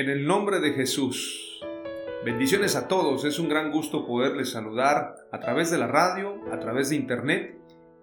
En 0.00 0.08
el 0.08 0.26
nombre 0.26 0.60
de 0.60 0.72
Jesús. 0.72 1.60
Bendiciones 2.24 2.74
a 2.74 2.88
todos, 2.88 3.26
es 3.26 3.38
un 3.38 3.50
gran 3.50 3.70
gusto 3.70 4.06
poderles 4.06 4.48
saludar 4.48 5.14
a 5.30 5.40
través 5.40 5.70
de 5.70 5.76
la 5.76 5.88
radio, 5.88 6.40
a 6.50 6.58
través 6.58 6.88
de 6.88 6.96
internet 6.96 7.58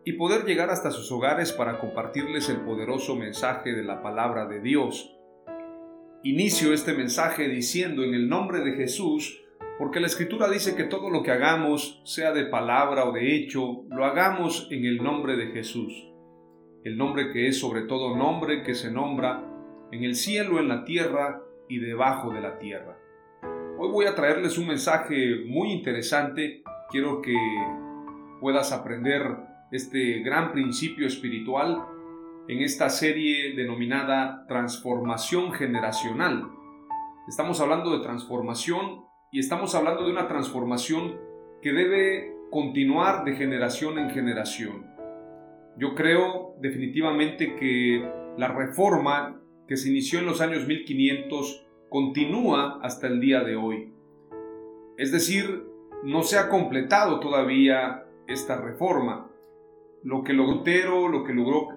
y 0.06 0.14
poder 0.14 0.45
llegar 0.45 0.70
hasta 0.70 0.92
sus 0.92 1.12
hogares 1.12 1.52
para 1.54 1.80
compartirles 1.80 2.50
el 2.50 2.58
poderoso 2.58 3.16
mensaje 3.16 3.73
de 3.73 3.84
la 3.84 4.04
palabra 4.04 4.45
de 4.45 4.62
Dios. 4.62 5.17
Inicio 6.22 6.72
este 6.72 6.94
mensaje 6.94 7.48
diciendo 7.48 8.04
en 8.04 8.14
el 8.14 8.30
nombre 8.30 8.59
de 8.59 8.73
Jesús, 8.73 9.44
porque 9.80 10.00
la 10.00 10.06
escritura 10.06 10.52
dice 10.52 10.76
que 10.76 10.84
todo 10.84 11.09
lo 11.09 11.23
que 11.23 11.32
hagamos, 11.32 12.04
sea 12.06 12.32
de 12.32 12.45
palabra 12.45 13.06
o 13.06 13.11
de 13.11 13.36
hecho, 13.36 13.86
lo 13.89 14.06
hagamos 14.06 14.67
en 14.70 14.86
el 14.86 15.02
nombre 15.02 15.36
de 15.36 15.48
Jesús. 15.48 15.92
El 16.84 16.95
nombre 16.95 17.32
que 17.34 17.48
es 17.48 17.59
sobre 17.59 17.88
todo 17.88 18.16
nombre 18.16 18.61
que 18.61 18.76
se 18.76 18.92
nombra 18.92 19.44
en 19.92 20.04
el 20.04 20.14
cielo, 20.14 20.59
en 20.59 20.67
la 20.67 20.86
tierra 20.86 21.42
y 21.70 21.80
debajo 21.80 22.32
de 22.32 22.42
la 22.42 22.58
tierra. 22.60 22.98
Hoy 23.80 23.90
voy 23.92 24.06
a 24.06 24.16
traerles 24.16 24.58
un 24.58 24.68
mensaje 24.68 25.44
muy 25.46 25.72
interesante. 25.72 26.64
Quiero 26.90 27.22
que 27.22 27.36
puedas 28.42 28.72
aprender 28.72 29.22
este 29.72 30.20
gran 30.20 30.52
principio 30.52 31.08
espiritual 31.08 31.86
en 32.48 32.62
esta 32.62 32.90
serie 32.90 33.56
denominada 33.56 34.45
Transformación 34.48 35.52
Generacional. 35.52 36.50
Estamos 37.28 37.60
hablando 37.60 37.98
de 37.98 38.04
transformación 38.04 39.04
y 39.32 39.40
estamos 39.40 39.76
hablando 39.76 40.06
de 40.06 40.12
una 40.12 40.28
transformación 40.28 41.20
que 41.62 41.73
debe 41.73 42.34
continuar 42.50 43.26
de 43.26 43.36
generación 43.36 44.00
en 44.00 44.10
generación. 44.10 44.88
Yo 45.78 45.94
creo 45.94 46.55
definitivamente 46.61 47.55
que 47.55 48.10
la 48.38 48.48
reforma 48.48 49.42
que 49.67 49.78
se 49.78 49.89
inició 49.89 50.20
en 50.20 50.26
los 50.26 50.42
años 50.42 50.66
1500 50.67 51.66
continúa 51.89 52.80
hasta 52.82 53.08
el 53.08 53.20
día 53.20 53.44
de 53.44 53.55
hoy. 53.55 53.92
Es 54.98 55.11
decir, 55.11 55.66
no 56.04 56.23
se 56.23 56.38
ha 56.38 56.50
completado 56.50 57.20
todavía 57.20 58.05
esta 58.28 58.60
reforma. 58.61 59.30
Lo 60.04 60.23
que 60.23 60.33
logró 60.33 60.55
Lutero, 60.55 61.08
lo 61.08 61.23
que 61.23 61.33
logró, 61.33 61.70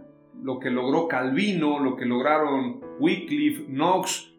lo 0.42 0.58
que 0.58 0.70
logró 0.70 1.08
Calvino, 1.08 1.80
lo 1.80 1.96
que 1.96 2.06
lograron 2.06 2.80
Wycliffe, 2.98 3.64
Knox 3.66 4.34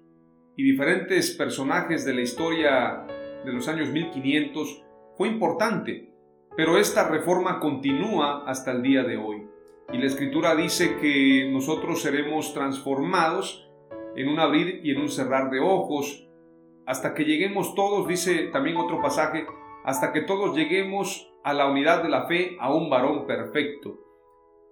y 0.56 0.64
diferentes 0.64 1.32
personajes 1.32 2.06
de 2.06 2.14
la 2.14 2.22
historia 2.22 3.06
de 3.46 3.54
los 3.54 3.68
años 3.68 3.90
1500 3.90 4.84
fue 5.18 5.28
importante, 5.28 6.14
pero 6.56 6.78
esta 6.78 7.10
reforma 7.10 7.60
continúa 7.60 8.44
hasta 8.46 8.72
el 8.72 8.82
día 8.82 9.04
de 9.04 9.18
hoy. 9.18 9.51
Y 9.94 9.98
la 9.98 10.06
escritura 10.06 10.56
dice 10.56 10.98
que 10.98 11.50
nosotros 11.52 12.02
seremos 12.02 12.54
transformados 12.54 13.70
en 14.16 14.30
un 14.30 14.40
abrir 14.40 14.82
y 14.84 14.92
en 14.92 15.02
un 15.02 15.10
cerrar 15.10 15.50
de 15.50 15.60
ojos, 15.60 16.28
hasta 16.86 17.14
que 17.14 17.26
lleguemos 17.26 17.76
todos, 17.76 18.08
dice 18.08 18.50
también 18.52 18.78
otro 18.78 19.02
pasaje, 19.02 19.46
hasta 19.84 20.12
que 20.12 20.22
todos 20.22 20.56
lleguemos 20.56 21.32
a 21.44 21.54
la 21.54 21.68
unidad 21.68 22.04
de 22.04 22.10
la 22.10 22.26
fe, 22.28 22.58
a 22.60 22.74
un 22.74 22.90
varón 22.90 23.26
perfecto. 23.26 24.00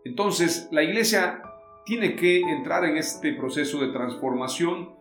Entonces, 0.03 0.69
la 0.71 0.83
iglesia 0.83 1.41
tiene 1.85 2.15
que 2.15 2.41
entrar 2.41 2.85
en 2.85 2.97
este 2.97 3.33
proceso 3.33 3.79
de 3.79 3.91
transformación 3.91 4.95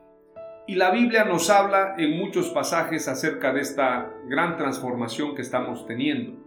y 0.67 0.75
la 0.75 0.91
Biblia 0.91 1.25
nos 1.25 1.51
habla 1.51 1.95
en 1.99 2.19
muchos 2.19 2.51
pasajes 2.51 3.09
acerca 3.09 3.53
de 3.53 3.61
esta 3.61 4.13
gran 4.27 4.57
transformación 4.57 5.35
que 5.35 5.43
estamos 5.43 5.87
teniendo. 5.87 6.39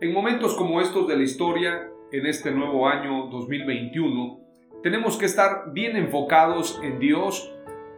En 0.00 0.12
momentos 0.12 0.54
como 0.54 0.80
estos 0.80 1.06
de 1.08 1.16
la 1.16 1.22
historia, 1.22 1.90
en 2.18 2.26
este 2.26 2.52
nuevo 2.52 2.86
año 2.86 3.26
2021, 3.26 4.38
tenemos 4.84 5.18
que 5.18 5.26
estar 5.26 5.72
bien 5.72 5.96
enfocados 5.96 6.80
en 6.84 7.00
Dios 7.00 7.52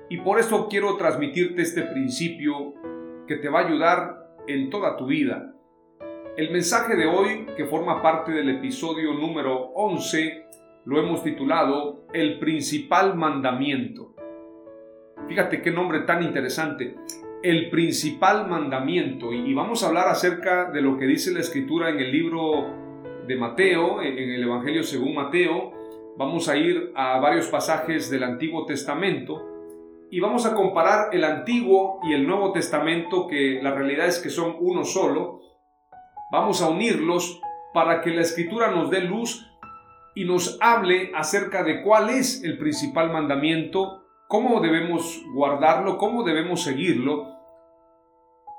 y 0.08 0.16
por 0.18 0.40
eso 0.40 0.68
quiero 0.70 0.96
transmitirte 0.96 1.60
este 1.60 1.82
principio 1.82 2.72
que 3.26 3.36
te 3.36 3.50
va 3.50 3.60
a 3.60 3.66
ayudar 3.66 4.32
en 4.48 4.70
toda 4.70 4.96
tu 4.96 5.06
vida. 5.06 5.52
El 6.34 6.50
mensaje 6.50 6.96
de 6.96 7.04
hoy, 7.06 7.46
que 7.58 7.66
forma 7.66 8.00
parte 8.00 8.32
del 8.32 8.48
episodio 8.48 9.12
número 9.12 9.72
11, 9.74 10.46
lo 10.86 10.98
hemos 10.98 11.22
titulado 11.22 12.06
El 12.14 12.38
principal 12.38 13.16
mandamiento. 13.16 14.14
Fíjate 15.28 15.60
qué 15.60 15.70
nombre 15.70 16.00
tan 16.00 16.22
interesante. 16.22 16.94
El 17.42 17.68
principal 17.68 18.48
mandamiento. 18.48 19.32
Y 19.34 19.52
vamos 19.52 19.82
a 19.82 19.88
hablar 19.88 20.08
acerca 20.08 20.70
de 20.70 20.80
lo 20.80 20.96
que 20.96 21.04
dice 21.04 21.34
la 21.34 21.40
escritura 21.40 21.90
en 21.90 21.98
el 21.98 22.10
libro 22.10 22.85
de 23.26 23.36
Mateo, 23.36 24.02
en 24.02 24.18
el 24.18 24.42
Evangelio 24.42 24.82
según 24.82 25.14
Mateo. 25.14 25.72
Vamos 26.16 26.48
a 26.48 26.56
ir 26.56 26.92
a 26.94 27.18
varios 27.18 27.48
pasajes 27.48 28.10
del 28.10 28.22
Antiguo 28.22 28.64
Testamento 28.64 29.42
y 30.10 30.20
vamos 30.20 30.46
a 30.46 30.54
comparar 30.54 31.14
el 31.14 31.24
Antiguo 31.24 32.00
y 32.04 32.14
el 32.14 32.26
Nuevo 32.26 32.52
Testamento, 32.52 33.26
que 33.26 33.60
la 33.62 33.74
realidad 33.74 34.06
es 34.06 34.18
que 34.18 34.30
son 34.30 34.56
uno 34.60 34.84
solo. 34.84 35.40
Vamos 36.30 36.62
a 36.62 36.68
unirlos 36.68 37.40
para 37.74 38.00
que 38.00 38.10
la 38.10 38.22
Escritura 38.22 38.70
nos 38.70 38.90
dé 38.90 39.00
luz 39.00 39.46
y 40.14 40.24
nos 40.24 40.58
hable 40.60 41.12
acerca 41.14 41.62
de 41.62 41.82
cuál 41.82 42.10
es 42.10 42.42
el 42.44 42.56
principal 42.56 43.12
mandamiento, 43.12 44.04
cómo 44.28 44.60
debemos 44.60 45.22
guardarlo, 45.34 45.98
cómo 45.98 46.22
debemos 46.22 46.62
seguirlo 46.62 47.35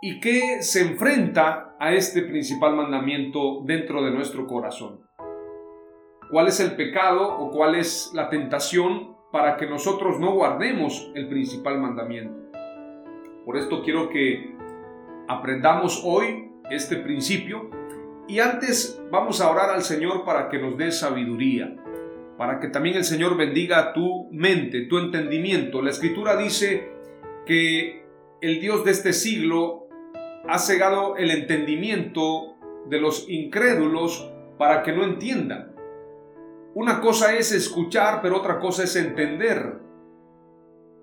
y 0.02 0.20
qué 0.20 0.62
se 0.62 0.82
enfrenta 0.82 1.76
a 1.80 1.94
este 1.94 2.22
principal 2.22 2.76
mandamiento 2.76 3.62
dentro 3.66 4.04
de 4.04 4.12
nuestro 4.12 4.46
corazón. 4.46 5.02
¿Cuál 6.30 6.48
es 6.48 6.60
el 6.60 6.76
pecado 6.76 7.38
o 7.38 7.50
cuál 7.52 7.76
es 7.76 8.12
la 8.14 8.30
tentación 8.30 9.16
para 9.32 9.58
que 9.58 9.66
nosotros 9.66 10.20
no 10.20 10.34
guardemos 10.34 11.12
el 11.16 11.28
principal 11.28 11.80
mandamiento? 11.80 12.38
Por 13.46 13.58
esto 13.58 13.82
quiero 13.82 14.10
que 14.10 14.56
aprendamos 15.28 16.02
hoy 16.06 16.52
este 16.70 16.98
principio 16.98 17.70
y 18.28 18.40
antes 18.40 19.02
vamos 19.10 19.42
a 19.42 19.50
orar 19.50 19.70
al 19.70 19.84
Señor 19.84 20.26
para 20.26 20.50
que 20.50 20.60
nos 20.60 20.78
dé 20.78 20.92
sabiduría, 20.92 21.76
para 22.38 22.60
que 22.60 22.68
también 22.68 22.98
el 22.98 23.06
Señor 23.06 23.38
bendiga 23.38 23.94
tu 23.94 24.30
mente, 24.32 24.82
tu 24.82 25.00
entendimiento. 25.00 25.82
La 25.82 25.92
escritura 25.92 26.36
dice 26.36 26.92
que 27.46 28.06
el 28.42 28.60
Dios 28.60 28.84
de 28.84 28.92
este 28.92 29.14
siglo 29.14 29.87
ha 30.48 30.60
cegado 30.60 31.18
el 31.18 31.32
entendimiento 31.32 32.56
de 32.88 33.00
los 33.00 33.30
incrédulos 33.30 34.32
para 34.58 34.82
que 34.84 34.94
no 34.94 35.04
entiendan. 35.04 35.76
Una 36.74 37.02
cosa 37.02 37.36
es 37.36 37.52
escuchar, 37.52 38.22
pero 38.22 38.38
otra 38.38 38.60
cosa 38.60 38.84
es 38.84 38.96
entender. 38.96 39.80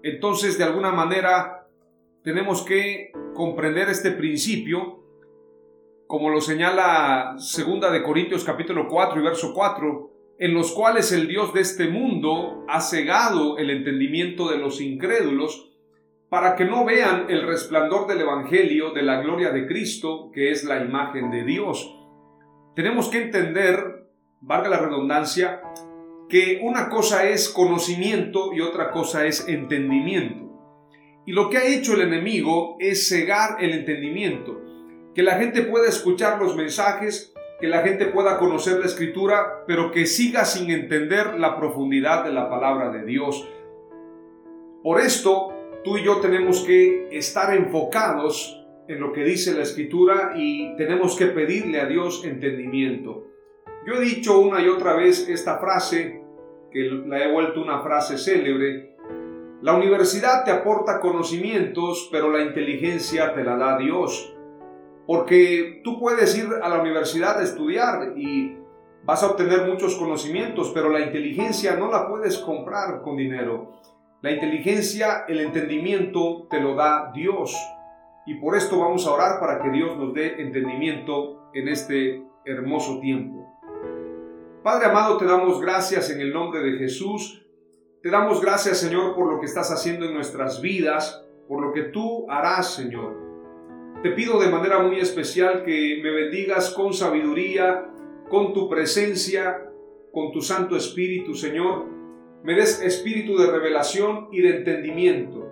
Entonces, 0.02 0.56
de 0.56 0.64
alguna 0.64 0.92
manera, 0.92 1.68
tenemos 2.22 2.62
que 2.62 3.12
comprender 3.34 3.88
este 3.88 4.12
principio, 4.12 5.02
como 6.06 6.30
lo 6.30 6.40
señala 6.40 7.34
segunda 7.38 7.90
de 7.90 8.02
Corintios 8.02 8.44
capítulo 8.44 8.86
4 8.88 9.20
y 9.20 9.24
verso 9.24 9.52
4, 9.52 10.10
en 10.38 10.54
los 10.54 10.72
cuales 10.72 11.12
el 11.12 11.28
Dios 11.28 11.52
de 11.52 11.60
este 11.60 11.88
mundo 11.88 12.64
ha 12.68 12.80
cegado 12.80 13.58
el 13.58 13.70
entendimiento 13.70 14.48
de 14.48 14.58
los 14.58 14.80
incrédulos 14.80 15.73
para 16.34 16.56
que 16.56 16.64
no 16.64 16.84
vean 16.84 17.26
el 17.28 17.46
resplandor 17.46 18.08
del 18.08 18.22
Evangelio 18.22 18.90
de 18.90 19.04
la 19.04 19.22
gloria 19.22 19.52
de 19.52 19.68
Cristo, 19.68 20.32
que 20.34 20.50
es 20.50 20.64
la 20.64 20.82
imagen 20.82 21.30
de 21.30 21.44
Dios. 21.44 21.96
Tenemos 22.74 23.08
que 23.08 23.22
entender, 23.22 24.08
valga 24.40 24.68
la 24.68 24.78
redundancia, 24.78 25.62
que 26.28 26.58
una 26.60 26.88
cosa 26.88 27.28
es 27.28 27.48
conocimiento 27.48 28.52
y 28.52 28.62
otra 28.62 28.90
cosa 28.90 29.26
es 29.26 29.46
entendimiento. 29.46 30.50
Y 31.24 31.30
lo 31.34 31.48
que 31.50 31.58
ha 31.58 31.66
hecho 31.66 31.94
el 31.94 32.00
enemigo 32.00 32.78
es 32.80 33.08
cegar 33.08 33.62
el 33.62 33.70
entendimiento, 33.70 34.60
que 35.14 35.22
la 35.22 35.36
gente 35.36 35.62
pueda 35.62 35.88
escuchar 35.88 36.42
los 36.42 36.56
mensajes, 36.56 37.32
que 37.60 37.68
la 37.68 37.82
gente 37.82 38.06
pueda 38.06 38.38
conocer 38.38 38.80
la 38.80 38.86
escritura, 38.86 39.62
pero 39.68 39.92
que 39.92 40.04
siga 40.04 40.44
sin 40.44 40.68
entender 40.72 41.38
la 41.38 41.56
profundidad 41.56 42.24
de 42.24 42.32
la 42.32 42.50
palabra 42.50 42.90
de 42.90 43.04
Dios. 43.04 43.48
Por 44.82 45.00
esto, 45.00 45.53
tú 45.84 45.98
y 45.98 46.04
yo 46.04 46.20
tenemos 46.20 46.64
que 46.64 47.08
estar 47.16 47.54
enfocados 47.54 48.64
en 48.88 49.00
lo 49.00 49.12
que 49.12 49.22
dice 49.22 49.54
la 49.54 49.62
escritura 49.62 50.32
y 50.34 50.74
tenemos 50.76 51.16
que 51.16 51.26
pedirle 51.26 51.80
a 51.80 51.86
Dios 51.86 52.24
entendimiento. 52.24 53.26
Yo 53.86 53.94
he 53.94 54.00
dicho 54.00 54.40
una 54.40 54.62
y 54.62 54.68
otra 54.68 54.94
vez 54.94 55.28
esta 55.28 55.58
frase, 55.58 56.22
que 56.70 56.80
la 57.06 57.22
he 57.22 57.32
vuelto 57.32 57.60
una 57.60 57.82
frase 57.82 58.18
célebre. 58.18 58.96
La 59.62 59.74
universidad 59.74 60.44
te 60.44 60.50
aporta 60.50 61.00
conocimientos, 61.00 62.08
pero 62.10 62.30
la 62.30 62.42
inteligencia 62.42 63.34
te 63.34 63.44
la 63.44 63.56
da 63.56 63.78
Dios. 63.78 64.34
Porque 65.06 65.80
tú 65.84 66.00
puedes 66.00 66.36
ir 66.36 66.46
a 66.62 66.68
la 66.68 66.80
universidad 66.80 67.38
a 67.38 67.42
estudiar 67.42 68.14
y 68.16 68.56
vas 69.04 69.22
a 69.22 69.30
obtener 69.30 69.66
muchos 69.66 69.96
conocimientos, 69.96 70.72
pero 70.74 70.88
la 70.88 71.00
inteligencia 71.00 71.76
no 71.76 71.90
la 71.90 72.08
puedes 72.08 72.38
comprar 72.38 73.02
con 73.02 73.16
dinero. 73.16 73.80
La 74.24 74.30
inteligencia, 74.30 75.26
el 75.28 75.38
entendimiento 75.38 76.46
te 76.48 76.58
lo 76.58 76.74
da 76.74 77.12
Dios. 77.14 77.54
Y 78.24 78.36
por 78.36 78.56
esto 78.56 78.78
vamos 78.78 79.06
a 79.06 79.12
orar 79.12 79.38
para 79.38 79.60
que 79.60 79.68
Dios 79.68 79.98
nos 79.98 80.14
dé 80.14 80.40
entendimiento 80.40 81.50
en 81.52 81.68
este 81.68 82.22
hermoso 82.46 83.00
tiempo. 83.00 83.46
Padre 84.62 84.86
amado, 84.86 85.18
te 85.18 85.26
damos 85.26 85.60
gracias 85.60 86.08
en 86.08 86.22
el 86.22 86.32
nombre 86.32 86.62
de 86.62 86.78
Jesús. 86.78 87.44
Te 88.02 88.08
damos 88.08 88.40
gracias, 88.40 88.78
Señor, 88.78 89.14
por 89.14 89.30
lo 89.30 89.40
que 89.40 89.44
estás 89.44 89.70
haciendo 89.70 90.06
en 90.06 90.14
nuestras 90.14 90.62
vidas, 90.62 91.22
por 91.46 91.60
lo 91.60 91.74
que 91.74 91.82
tú 91.82 92.24
harás, 92.30 92.72
Señor. 92.72 93.14
Te 94.02 94.12
pido 94.12 94.40
de 94.40 94.48
manera 94.48 94.78
muy 94.78 95.00
especial 95.00 95.64
que 95.64 96.00
me 96.02 96.10
bendigas 96.10 96.70
con 96.70 96.94
sabiduría, 96.94 97.90
con 98.30 98.54
tu 98.54 98.70
presencia, 98.70 99.70
con 100.10 100.32
tu 100.32 100.40
Santo 100.40 100.78
Espíritu, 100.78 101.34
Señor. 101.34 101.93
Me 102.44 102.54
des 102.54 102.80
espíritu 102.82 103.36
de 103.36 103.50
revelación 103.50 104.28
y 104.30 104.42
de 104.42 104.58
entendimiento 104.58 105.44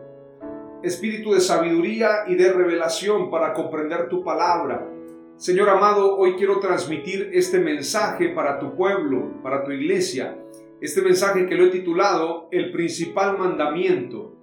espíritu 0.82 1.32
de 1.32 1.40
sabiduría 1.40 2.24
y 2.26 2.34
de 2.34 2.52
revelación 2.52 3.30
para 3.30 3.52
comprender 3.54 4.08
tu 4.08 4.24
palabra. 4.24 4.88
Señor 5.36 5.68
amado, 5.68 6.16
hoy 6.16 6.34
quiero 6.34 6.58
transmitir 6.58 7.30
este 7.32 7.58
mensaje 7.58 8.28
para 8.30 8.58
tu 8.58 8.74
pueblo, 8.76 9.40
para 9.42 9.64
tu 9.64 9.70
iglesia, 9.70 10.36
este 10.80 11.02
mensaje 11.02 11.46
que 11.46 11.54
lo 11.54 11.66
he 11.66 11.70
titulado 11.70 12.48
El 12.50 12.72
principal 12.72 13.38
mandamiento. 13.38 14.36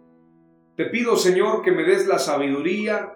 Te 0.76 0.86
pido, 0.86 1.18
Señor, 1.18 1.62
que 1.62 1.72
me 1.72 1.84
des 1.84 2.08
la 2.08 2.20
sabiduría, 2.20 3.14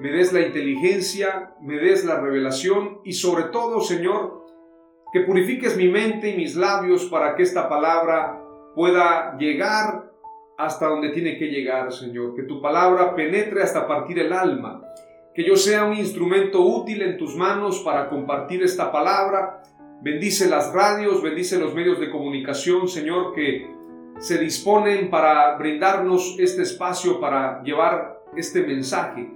me 0.00 0.12
des 0.12 0.32
la 0.32 0.40
inteligencia, 0.40 1.54
me 1.60 1.78
des 1.78 2.04
la 2.04 2.20
revelación 2.20 3.00
y 3.04 3.12
sobre 3.12 3.44
todo, 3.44 3.80
Señor, 3.80 4.44
que 5.12 5.20
purifiques 5.20 5.76
mi 5.76 5.88
mente 5.88 6.30
y 6.30 6.36
mis 6.36 6.54
labios 6.54 7.06
para 7.06 7.34
que 7.34 7.42
esta 7.42 7.68
palabra 7.68 8.41
pueda 8.74 9.36
llegar 9.38 10.10
hasta 10.56 10.86
donde 10.86 11.10
tiene 11.10 11.38
que 11.38 11.46
llegar, 11.46 11.92
Señor. 11.92 12.34
Que 12.34 12.42
tu 12.42 12.60
palabra 12.60 13.14
penetre 13.14 13.62
hasta 13.62 13.86
partir 13.86 14.18
el 14.18 14.32
alma. 14.32 14.82
Que 15.34 15.44
yo 15.44 15.56
sea 15.56 15.84
un 15.84 15.94
instrumento 15.94 16.60
útil 16.60 17.02
en 17.02 17.16
tus 17.16 17.34
manos 17.36 17.80
para 17.80 18.08
compartir 18.08 18.62
esta 18.62 18.92
palabra. 18.92 19.62
Bendice 20.02 20.48
las 20.48 20.72
radios, 20.72 21.22
bendice 21.22 21.58
los 21.58 21.74
medios 21.74 22.00
de 22.00 22.10
comunicación, 22.10 22.88
Señor, 22.88 23.32
que 23.34 23.70
se 24.18 24.38
disponen 24.38 25.10
para 25.10 25.56
brindarnos 25.56 26.36
este 26.38 26.62
espacio 26.62 27.20
para 27.20 27.62
llevar 27.62 28.20
este 28.36 28.62
mensaje. 28.62 29.30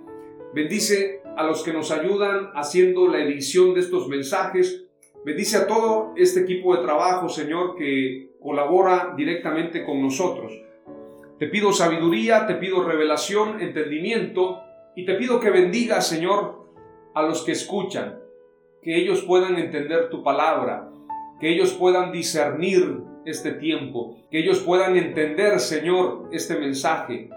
Bendice 0.55 1.23
a 1.37 1.45
los 1.45 1.63
que 1.63 1.73
nos 1.73 1.91
ayudan 1.91 2.51
haciendo 2.55 3.09
la 3.09 3.19
edición 3.19 3.75
de 3.75 3.81
estos 3.81 4.09
mensajes. 4.09 4.85
Bendice 5.25 5.57
a 5.57 5.67
todo 5.67 6.15
este 6.17 6.41
equipo 6.41 6.77
de 6.77 6.83
trabajo, 6.83 7.29
Señor, 7.29 7.77
que 7.77 8.36
colabora 8.47 9.13
directamente 9.17 9.85
con 9.85 10.01
nosotros. 10.01 10.53
Te 11.37 11.49
pido 11.49 11.73
sabiduría, 11.73 12.47
te 12.47 12.55
pido 12.55 12.85
revelación, 12.85 13.61
entendimiento 13.61 14.63
y 14.95 15.05
te 15.05 15.15
pido 15.15 15.41
que 15.41 15.51
bendiga, 15.51 16.01
Señor, 16.01 16.65
a 17.13 17.23
los 17.23 17.43
que 17.43 17.51
escuchan, 17.51 18.21
que 18.83 18.97
ellos 18.97 19.23
puedan 19.23 19.59
entender 19.59 20.11
tu 20.11 20.23
palabra, 20.23 20.89
que 21.41 21.53
ellos 21.53 21.73
puedan 21.73 22.13
discernir 22.13 23.01
este 23.25 23.51
tiempo, 23.51 24.17
que 24.31 24.39
ellos 24.39 24.61
puedan 24.61 24.97
entender, 24.97 25.59
Señor, 25.59 26.29
este 26.31 26.57
mensaje. 26.57 27.29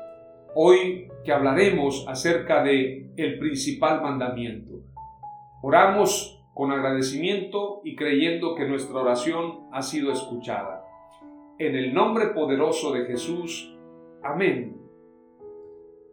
Hoy 0.53 1.07
que 1.25 1.31
hablaremos 1.31 2.05
acerca 2.07 2.61
de 2.61 3.09
el 3.17 3.39
principal 3.39 4.03
mandamiento. 4.03 4.83
Oramos 5.63 6.39
con 6.53 6.71
agradecimiento 6.71 7.81
y 7.83 7.95
creyendo 7.95 8.53
que 8.53 8.67
nuestra 8.67 8.99
oración 8.99 9.69
ha 9.73 9.81
sido 9.81 10.11
escuchada. 10.11 10.78
En 11.59 11.75
el 11.75 11.93
nombre 11.93 12.27
poderoso 12.27 12.93
de 12.93 13.05
Jesús, 13.05 13.75
Amén. 14.23 14.79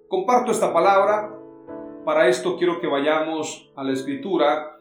Comparto 0.08 0.50
esta 0.50 0.72
palabra. 0.72 1.32
Para 2.04 2.28
esto 2.28 2.56
quiero 2.56 2.80
que 2.80 2.88
vayamos 2.88 3.72
a 3.76 3.84
la 3.84 3.92
escritura 3.92 4.80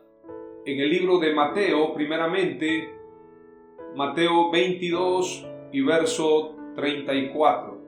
en 0.65 0.79
el 0.79 0.89
libro 0.89 1.19
de 1.19 1.33
Mateo, 1.33 1.93
primeramente, 1.93 2.89
Mateo 3.95 4.49
22 4.51 5.47
y 5.71 5.81
verso 5.81 6.55
34. 6.75 7.79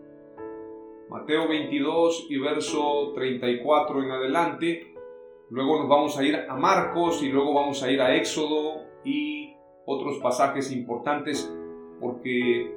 Mateo 1.09 1.47
22 1.47 2.27
y 2.29 2.37
verso 2.37 3.11
34 3.15 4.03
en 4.03 4.11
adelante. 4.11 4.93
Luego 5.49 5.79
nos 5.79 5.89
vamos 5.89 6.17
a 6.17 6.23
ir 6.23 6.35
a 6.47 6.55
Marcos 6.55 7.23
y 7.23 7.29
luego 7.29 7.55
vamos 7.55 7.81
a 7.81 7.89
ir 7.89 8.01
a 8.01 8.15
Éxodo 8.15 8.83
y 9.03 9.55
otros 9.87 10.19
pasajes 10.19 10.71
importantes 10.71 11.56
porque 11.99 12.75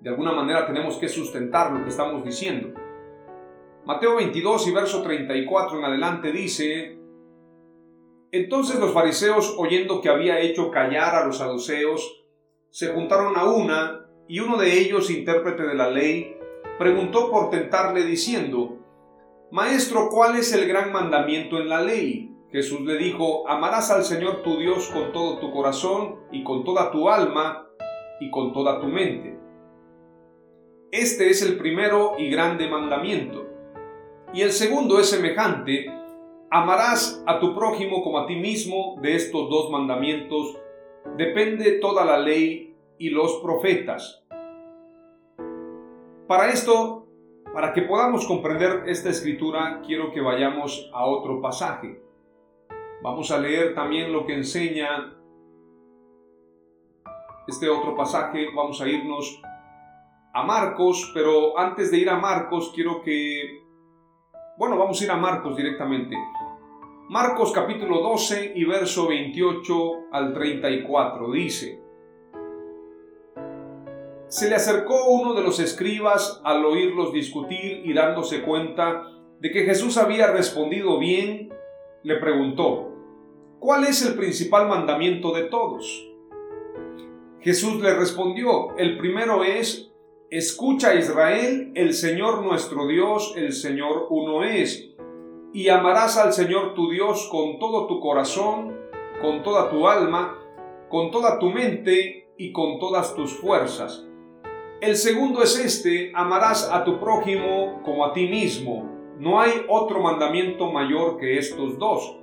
de 0.00 0.10
alguna 0.10 0.32
manera 0.32 0.66
tenemos 0.66 0.96
que 0.96 1.08
sustentar 1.08 1.72
lo 1.72 1.82
que 1.82 1.90
estamos 1.90 2.24
diciendo. 2.24 2.72
Mateo 3.84 4.16
22 4.16 4.68
y 4.68 4.72
verso 4.72 5.02
34 5.02 5.78
en 5.78 5.84
adelante 5.84 6.32
dice, 6.32 6.98
Entonces 8.32 8.78
los 8.78 8.92
fariseos, 8.92 9.54
oyendo 9.58 10.00
que 10.00 10.08
había 10.08 10.40
hecho 10.40 10.70
callar 10.70 11.14
a 11.14 11.26
los 11.26 11.38
saduceos, 11.38 12.24
se 12.70 12.88
juntaron 12.88 13.36
a 13.36 13.44
una, 13.44 14.06
y 14.28 14.40
uno 14.40 14.56
de 14.56 14.78
ellos, 14.78 15.10
intérprete 15.10 15.64
de 15.64 15.74
la 15.74 15.90
ley, 15.90 16.36
preguntó 16.78 17.30
por 17.30 17.50
tentarle 17.50 18.04
diciendo, 18.04 18.78
Maestro, 19.50 20.08
¿cuál 20.08 20.36
es 20.36 20.52
el 20.52 20.68
gran 20.68 20.92
mandamiento 20.92 21.58
en 21.58 21.68
la 21.68 21.82
ley? 21.82 22.32
Jesús 22.52 22.82
le 22.82 22.96
dijo, 22.96 23.48
Amarás 23.48 23.90
al 23.90 24.04
Señor 24.04 24.42
tu 24.42 24.58
Dios 24.58 24.88
con 24.88 25.12
todo 25.12 25.38
tu 25.38 25.52
corazón 25.52 26.20
y 26.30 26.44
con 26.44 26.64
toda 26.64 26.90
tu 26.92 27.08
alma 27.08 27.69
y 28.20 28.30
con 28.30 28.52
toda 28.52 28.80
tu 28.80 28.86
mente 28.86 29.40
este 30.92 31.30
es 31.30 31.40
el 31.42 31.56
primero 31.56 32.14
y 32.18 32.30
grande 32.30 32.68
mandamiento. 32.68 33.46
Y 34.34 34.42
el 34.42 34.50
segundo 34.50 34.98
es 34.98 35.08
semejante, 35.08 35.86
amarás 36.50 37.22
a 37.28 37.38
tu 37.38 37.54
prójimo 37.54 38.02
como 38.02 38.18
a 38.18 38.26
ti 38.26 38.34
mismo. 38.34 38.98
De 39.00 39.14
estos 39.14 39.48
dos 39.48 39.70
mandamientos 39.70 40.58
depende 41.16 41.78
toda 41.78 42.04
la 42.04 42.18
ley 42.18 42.74
y 42.98 43.10
los 43.10 43.36
profetas. 43.36 44.24
Para 46.26 46.50
esto, 46.50 47.06
para 47.54 47.72
que 47.72 47.82
podamos 47.82 48.26
comprender 48.26 48.82
esta 48.86 49.10
escritura, 49.10 49.82
quiero 49.86 50.10
que 50.10 50.20
vayamos 50.20 50.90
a 50.92 51.06
otro 51.06 51.40
pasaje. 51.40 52.02
Vamos 53.00 53.30
a 53.30 53.38
leer 53.38 53.76
también 53.76 54.12
lo 54.12 54.26
que 54.26 54.34
enseña 54.34 55.19
este 57.50 57.68
otro 57.68 57.94
pasaje. 57.94 58.46
Vamos 58.54 58.80
a 58.80 58.88
irnos 58.88 59.42
a 60.32 60.42
Marcos, 60.44 61.10
pero 61.12 61.58
antes 61.58 61.90
de 61.90 61.98
ir 61.98 62.08
a 62.08 62.16
Marcos 62.16 62.72
quiero 62.74 63.02
que... 63.02 63.64
Bueno, 64.56 64.78
vamos 64.78 65.00
a 65.00 65.04
ir 65.04 65.10
a 65.10 65.16
Marcos 65.16 65.56
directamente. 65.56 66.16
Marcos 67.08 67.50
capítulo 67.52 68.00
12 68.02 68.52
y 68.54 68.64
verso 68.64 69.08
28 69.08 69.74
al 70.12 70.32
34 70.32 71.32
dice, 71.32 71.82
Se 74.28 74.48
le 74.48 74.54
acercó 74.54 75.06
uno 75.08 75.34
de 75.34 75.42
los 75.42 75.58
escribas 75.58 76.40
al 76.44 76.64
oírlos 76.64 77.12
discutir 77.12 77.82
y 77.84 77.92
dándose 77.92 78.42
cuenta 78.42 79.06
de 79.40 79.50
que 79.50 79.64
Jesús 79.64 79.96
había 79.96 80.30
respondido 80.30 80.98
bien, 81.00 81.52
le 82.04 82.16
preguntó, 82.16 82.92
¿cuál 83.58 83.84
es 83.84 84.06
el 84.06 84.14
principal 84.14 84.68
mandamiento 84.68 85.32
de 85.32 85.44
todos? 85.44 86.09
Jesús 87.42 87.80
le 87.80 87.94
respondió, 87.94 88.76
el 88.76 88.98
primero 88.98 89.44
es, 89.44 89.90
Escucha 90.30 90.94
Israel, 90.94 91.72
el 91.74 91.92
Señor 91.92 92.44
nuestro 92.44 92.86
Dios, 92.86 93.34
el 93.36 93.52
Señor 93.52 94.06
uno 94.10 94.44
es. 94.44 94.90
Y 95.52 95.70
amarás 95.70 96.18
al 96.18 96.32
Señor 96.32 96.74
tu 96.74 96.88
Dios 96.88 97.28
con 97.32 97.58
todo 97.58 97.88
tu 97.88 97.98
corazón, 97.98 98.78
con 99.20 99.42
toda 99.42 99.70
tu 99.70 99.88
alma, 99.88 100.38
con 100.88 101.10
toda 101.10 101.40
tu 101.40 101.50
mente 101.50 102.28
y 102.38 102.52
con 102.52 102.78
todas 102.78 103.16
tus 103.16 103.32
fuerzas. 103.32 104.06
El 104.80 104.94
segundo 104.94 105.42
es 105.42 105.58
este, 105.58 106.12
amarás 106.14 106.70
a 106.70 106.84
tu 106.84 107.00
prójimo 107.00 107.80
como 107.82 108.04
a 108.04 108.12
ti 108.12 108.28
mismo. 108.28 108.88
No 109.18 109.40
hay 109.40 109.50
otro 109.68 110.00
mandamiento 110.00 110.70
mayor 110.70 111.16
que 111.16 111.38
estos 111.38 111.76
dos. 111.76 112.18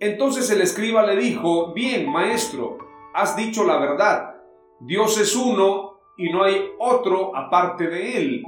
Entonces 0.00 0.50
el 0.50 0.60
escriba 0.60 1.06
le 1.06 1.14
dijo, 1.14 1.72
bien, 1.72 2.10
maestro, 2.10 2.78
has 3.16 3.34
dicho 3.34 3.64
la 3.64 3.78
verdad. 3.78 4.36
Dios 4.80 5.18
es 5.18 5.34
uno 5.34 6.00
y 6.18 6.30
no 6.30 6.44
hay 6.44 6.70
otro 6.78 7.34
aparte 7.34 7.88
de 7.88 8.18
él. 8.18 8.44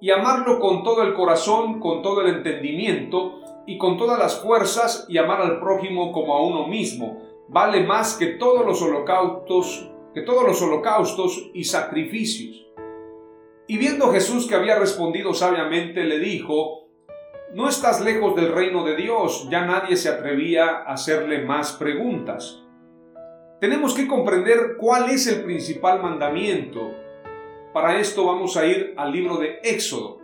Y 0.00 0.10
amarlo 0.10 0.58
con 0.58 0.82
todo 0.82 1.02
el 1.02 1.14
corazón, 1.14 1.78
con 1.78 2.02
todo 2.02 2.22
el 2.22 2.36
entendimiento 2.36 3.40
y 3.64 3.78
con 3.78 3.96
todas 3.96 4.18
las 4.18 4.40
fuerzas 4.42 5.06
y 5.08 5.18
amar 5.18 5.40
al 5.40 5.60
prójimo 5.60 6.10
como 6.10 6.34
a 6.34 6.42
uno 6.42 6.66
mismo. 6.66 7.22
Vale 7.48 7.84
más 7.84 8.16
que 8.16 8.26
todos 8.26 8.66
los 8.66 8.82
holocaustos, 8.82 9.88
que 10.12 10.22
todos 10.22 10.44
los 10.44 10.60
holocaustos 10.62 11.50
y 11.54 11.62
sacrificios. 11.64 12.66
Y 13.68 13.76
viendo 13.76 14.10
Jesús 14.10 14.48
que 14.48 14.56
había 14.56 14.78
respondido 14.78 15.32
sabiamente, 15.32 16.04
le 16.04 16.18
dijo, 16.18 16.88
no 17.54 17.68
estás 17.68 18.00
lejos 18.00 18.34
del 18.34 18.52
reino 18.52 18.84
de 18.84 18.96
Dios, 18.96 19.48
ya 19.48 19.64
nadie 19.64 19.96
se 19.96 20.08
atrevía 20.08 20.66
a 20.66 20.94
hacerle 20.94 21.44
más 21.44 21.72
preguntas. 21.74 22.64
Tenemos 23.60 23.92
que 23.94 24.06
comprender 24.06 24.76
cuál 24.78 25.10
es 25.10 25.26
el 25.26 25.42
principal 25.42 26.00
mandamiento. 26.00 26.94
Para 27.72 27.98
esto 27.98 28.24
vamos 28.24 28.56
a 28.56 28.64
ir 28.64 28.94
al 28.96 29.10
libro 29.10 29.36
de 29.36 29.58
Éxodo. 29.64 30.20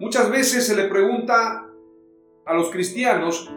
Muchas 0.00 0.28
veces 0.28 0.66
se 0.66 0.74
le 0.74 0.84
pregunta 0.84 1.68
a 2.44 2.54
los 2.54 2.70
cristianos 2.70 3.48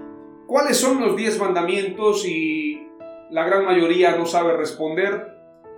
cuáles 0.45 0.77
son 0.77 1.01
los 1.01 1.15
diez 1.15 1.39
mandamientos 1.39 2.27
y 2.27 2.87
la 3.31 3.43
gran 3.45 3.65
mayoría 3.65 4.15
no 4.17 4.27
sabe 4.27 4.55
responder 4.55 5.31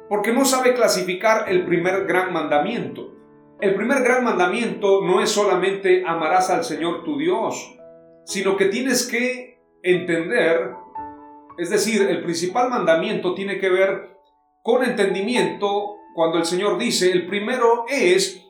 porque 0.10 0.34
no 0.34 0.44
sabe 0.44 0.74
clasificar 0.74 1.50
el 1.50 1.66
primer 1.66 2.06
gran 2.06 2.34
mandamiento. 2.34 3.16
El 3.62 3.76
primer 3.76 4.04
gran 4.04 4.26
mandamiento 4.26 5.02
no 5.02 5.22
es 5.22 5.30
solamente 5.30 6.04
amarás 6.06 6.50
al 6.50 6.66
Señor 6.66 7.06
tu 7.06 7.18
Dios, 7.18 7.80
sino 8.26 8.58
que 8.58 8.66
tienes 8.66 9.08
que 9.08 9.62
entender, 9.82 10.72
es 11.58 11.70
decir, 11.70 12.02
el 12.04 12.24
principal 12.24 12.70
mandamiento 12.70 13.34
tiene 13.34 13.60
que 13.60 13.70
ver 13.70 14.18
con 14.62 14.84
entendimiento 14.84 15.98
cuando 16.14 16.38
el 16.38 16.46
Señor 16.46 16.78
dice, 16.78 17.12
el 17.12 17.28
primero 17.28 17.86
es, 17.88 18.46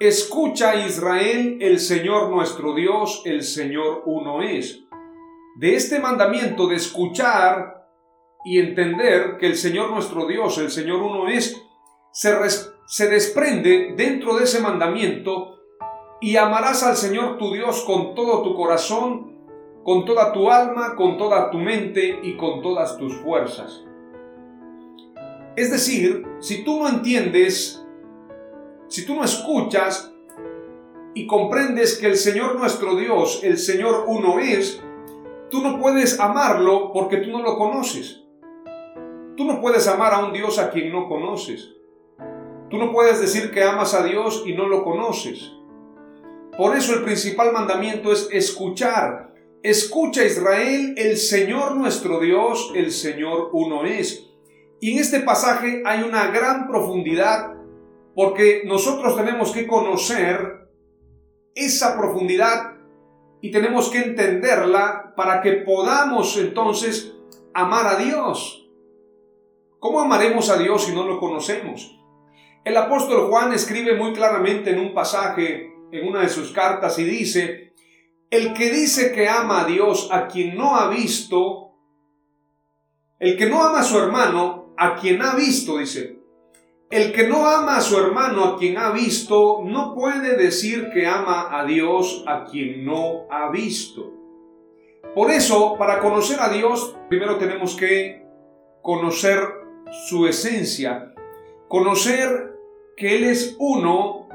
escucha 0.00 0.74
Israel, 0.86 1.58
el 1.60 1.78
Señor 1.78 2.30
nuestro 2.30 2.74
Dios, 2.74 3.22
el 3.24 3.42
Señor 3.42 4.02
uno 4.06 4.42
es. 4.42 4.80
De 5.56 5.74
este 5.74 6.00
mandamiento 6.00 6.66
de 6.66 6.76
escuchar 6.76 7.86
y 8.44 8.58
entender 8.58 9.36
que 9.38 9.46
el 9.46 9.56
Señor 9.56 9.90
nuestro 9.90 10.26
Dios, 10.26 10.58
el 10.58 10.70
Señor 10.70 11.02
uno 11.02 11.28
es, 11.28 11.62
se, 12.12 13.08
desprende 13.08 13.94
dentro 13.96 14.36
de 14.36 14.44
ese 14.44 14.60
mandamiento 14.60 15.58
y 16.20 16.36
amarás 16.36 16.82
al 16.82 16.96
Señor 16.96 17.38
tu 17.38 17.52
Dios 17.52 17.82
con 17.84 18.14
todo 18.14 18.42
tu 18.42 18.54
corazón, 18.54 19.31
con 19.84 20.04
toda 20.04 20.32
tu 20.32 20.50
alma, 20.50 20.94
con 20.96 21.16
toda 21.18 21.50
tu 21.50 21.58
mente 21.58 22.20
y 22.22 22.36
con 22.36 22.62
todas 22.62 22.96
tus 22.98 23.14
fuerzas. 23.16 23.84
Es 25.56 25.70
decir, 25.70 26.24
si 26.40 26.64
tú 26.64 26.78
no 26.78 26.88
entiendes, 26.88 27.84
si 28.88 29.04
tú 29.04 29.14
no 29.14 29.24
escuchas 29.24 30.14
y 31.14 31.26
comprendes 31.26 31.98
que 31.98 32.06
el 32.06 32.16
Señor 32.16 32.58
nuestro 32.58 32.96
Dios, 32.96 33.40
el 33.42 33.58
Señor 33.58 34.04
uno 34.06 34.38
es, 34.38 34.82
tú 35.50 35.60
no 35.62 35.78
puedes 35.78 36.18
amarlo 36.20 36.92
porque 36.92 37.18
tú 37.18 37.30
no 37.30 37.42
lo 37.42 37.58
conoces. 37.58 38.22
Tú 39.36 39.44
no 39.44 39.60
puedes 39.60 39.86
amar 39.88 40.14
a 40.14 40.24
un 40.24 40.32
Dios 40.32 40.58
a 40.58 40.70
quien 40.70 40.92
no 40.92 41.08
conoces. 41.08 41.74
Tú 42.70 42.78
no 42.78 42.92
puedes 42.92 43.20
decir 43.20 43.50
que 43.50 43.62
amas 43.62 43.92
a 43.92 44.02
Dios 44.02 44.44
y 44.46 44.54
no 44.54 44.66
lo 44.66 44.84
conoces. 44.84 45.52
Por 46.56 46.76
eso 46.76 46.94
el 46.94 47.02
principal 47.02 47.52
mandamiento 47.52 48.12
es 48.12 48.28
escuchar. 48.30 49.31
Escucha 49.62 50.24
Israel, 50.24 50.94
el 50.96 51.16
Señor 51.16 51.76
nuestro 51.76 52.18
Dios, 52.18 52.72
el 52.74 52.90
Señor 52.90 53.50
uno 53.52 53.84
es. 53.84 54.28
Y 54.80 54.90
en 54.90 54.98
este 54.98 55.20
pasaje 55.20 55.84
hay 55.86 56.02
una 56.02 56.32
gran 56.32 56.66
profundidad 56.66 57.54
porque 58.16 58.62
nosotros 58.64 59.16
tenemos 59.16 59.52
que 59.52 59.68
conocer 59.68 60.68
esa 61.54 61.96
profundidad 61.96 62.72
y 63.40 63.52
tenemos 63.52 63.88
que 63.88 63.98
entenderla 63.98 65.14
para 65.16 65.40
que 65.40 65.52
podamos 65.52 66.36
entonces 66.38 67.14
amar 67.54 67.86
a 67.86 67.96
Dios. 68.02 68.68
¿Cómo 69.78 70.00
amaremos 70.00 70.50
a 70.50 70.58
Dios 70.58 70.86
si 70.86 70.92
no 70.92 71.06
lo 71.06 71.20
conocemos? 71.20 72.00
El 72.64 72.76
apóstol 72.76 73.28
Juan 73.28 73.52
escribe 73.52 73.96
muy 73.96 74.12
claramente 74.12 74.70
en 74.70 74.80
un 74.80 74.92
pasaje, 74.92 75.72
en 75.92 76.08
una 76.08 76.22
de 76.22 76.28
sus 76.28 76.50
cartas, 76.50 76.98
y 76.98 77.04
dice, 77.04 77.71
el 78.32 78.54
que 78.54 78.70
dice 78.70 79.12
que 79.12 79.28
ama 79.28 79.60
a 79.60 79.64
Dios 79.66 80.08
a 80.10 80.26
quien 80.26 80.56
no 80.56 80.74
ha 80.74 80.88
visto, 80.88 81.74
el 83.18 83.36
que 83.36 83.44
no 83.44 83.62
ama 83.62 83.80
a 83.80 83.84
su 83.84 83.98
hermano, 83.98 84.74
a 84.78 84.96
quien 84.96 85.20
ha 85.20 85.34
visto, 85.34 85.76
dice, 85.76 86.18
el 86.90 87.12
que 87.12 87.28
no 87.28 87.46
ama 87.46 87.76
a 87.76 87.80
su 87.82 87.98
hermano 87.98 88.44
a 88.44 88.56
quien 88.56 88.78
ha 88.78 88.90
visto, 88.90 89.60
no 89.62 89.94
puede 89.94 90.34
decir 90.38 90.88
que 90.94 91.06
ama 91.06 91.48
a 91.50 91.66
Dios 91.66 92.24
a 92.26 92.44
quien 92.44 92.86
no 92.86 93.26
ha 93.30 93.50
visto. 93.50 94.10
Por 95.14 95.30
eso, 95.30 95.76
para 95.76 96.00
conocer 96.00 96.40
a 96.40 96.48
Dios, 96.48 96.96
primero 97.10 97.36
tenemos 97.36 97.76
que 97.76 98.24
conocer 98.80 99.40
su 100.08 100.26
esencia, 100.26 101.12
conocer 101.68 102.54
que 102.96 103.14
Él 103.14 103.24
es 103.24 103.56
uno, 103.58 104.26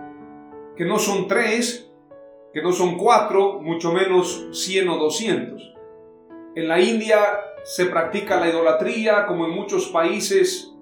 que 0.76 0.86
no 0.86 1.00
son 1.00 1.28
tres, 1.28 1.87
que 2.58 2.64
no 2.64 2.72
son 2.72 2.98
cuatro, 2.98 3.62
mucho 3.62 3.94
menos 3.94 4.48
cien 4.52 4.90
o 4.90 4.98
doscientos. 4.98 5.76
En 6.56 6.68
la 6.68 6.82
India 6.82 7.20
se 7.64 7.86
practica 7.86 8.40
la 8.40 8.50
idolatría 8.50 9.28
como 9.28 9.46
en 9.46 9.52
muchos 9.52 9.90
países 9.90 10.74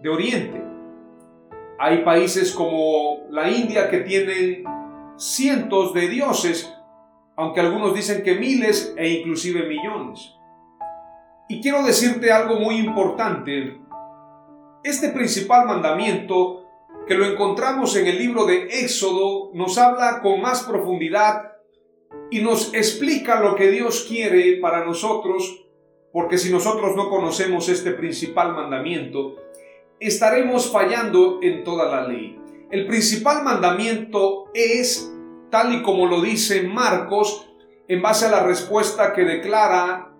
de 0.00 0.08
Oriente. 0.08 0.64
Hay 1.78 1.98
países 1.98 2.50
como 2.50 3.26
la 3.28 3.50
India 3.50 3.90
que 3.90 3.98
tienen 3.98 4.64
cientos 5.18 5.92
de 5.92 6.08
dioses, 6.08 6.74
aunque 7.36 7.60
algunos 7.60 7.94
dicen 7.94 8.22
que 8.22 8.34
miles 8.34 8.94
e 8.96 9.06
inclusive 9.18 9.68
millones. 9.68 10.32
Y 11.46 11.60
quiero 11.60 11.82
decirte 11.82 12.32
algo 12.32 12.58
muy 12.58 12.76
importante 12.76 13.82
este 14.82 15.10
principal 15.10 15.66
mandamiento, 15.66 16.63
que 17.06 17.14
lo 17.14 17.26
encontramos 17.26 17.96
en 17.96 18.06
el 18.06 18.18
libro 18.18 18.46
de 18.46 18.64
Éxodo, 18.80 19.50
nos 19.52 19.76
habla 19.76 20.20
con 20.22 20.40
más 20.40 20.62
profundidad 20.62 21.52
y 22.30 22.40
nos 22.40 22.72
explica 22.74 23.40
lo 23.40 23.54
que 23.54 23.70
Dios 23.70 24.06
quiere 24.08 24.56
para 24.56 24.84
nosotros, 24.84 25.66
porque 26.12 26.38
si 26.38 26.50
nosotros 26.50 26.96
no 26.96 27.10
conocemos 27.10 27.68
este 27.68 27.90
principal 27.90 28.54
mandamiento, 28.54 29.36
estaremos 30.00 30.70
fallando 30.70 31.40
en 31.42 31.62
toda 31.62 31.90
la 31.90 32.08
ley. 32.08 32.38
El 32.70 32.86
principal 32.86 33.44
mandamiento 33.44 34.50
es, 34.54 35.12
tal 35.50 35.74
y 35.74 35.82
como 35.82 36.06
lo 36.06 36.22
dice 36.22 36.62
Marcos, 36.62 37.50
en 37.86 38.00
base 38.00 38.26
a 38.26 38.30
la 38.30 38.44
respuesta 38.44 39.12
que 39.12 39.24
declara 39.24 40.10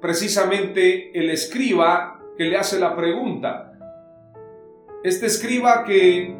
precisamente 0.00 1.18
el 1.18 1.30
escriba 1.30 2.20
que 2.38 2.44
le 2.44 2.56
hace 2.56 2.80
la 2.80 2.96
pregunta 2.96 3.73
este 5.04 5.26
escriba 5.26 5.84
que 5.84 6.34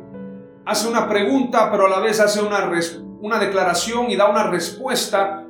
hace 0.64 0.88
una 0.88 1.06
pregunta, 1.06 1.70
pero 1.70 1.84
a 1.84 1.90
la 1.90 2.00
vez 2.00 2.18
hace 2.18 2.40
una, 2.40 2.72
una 3.20 3.38
declaración 3.38 4.10
y 4.10 4.16
da 4.16 4.30
una 4.30 4.50
respuesta, 4.50 5.46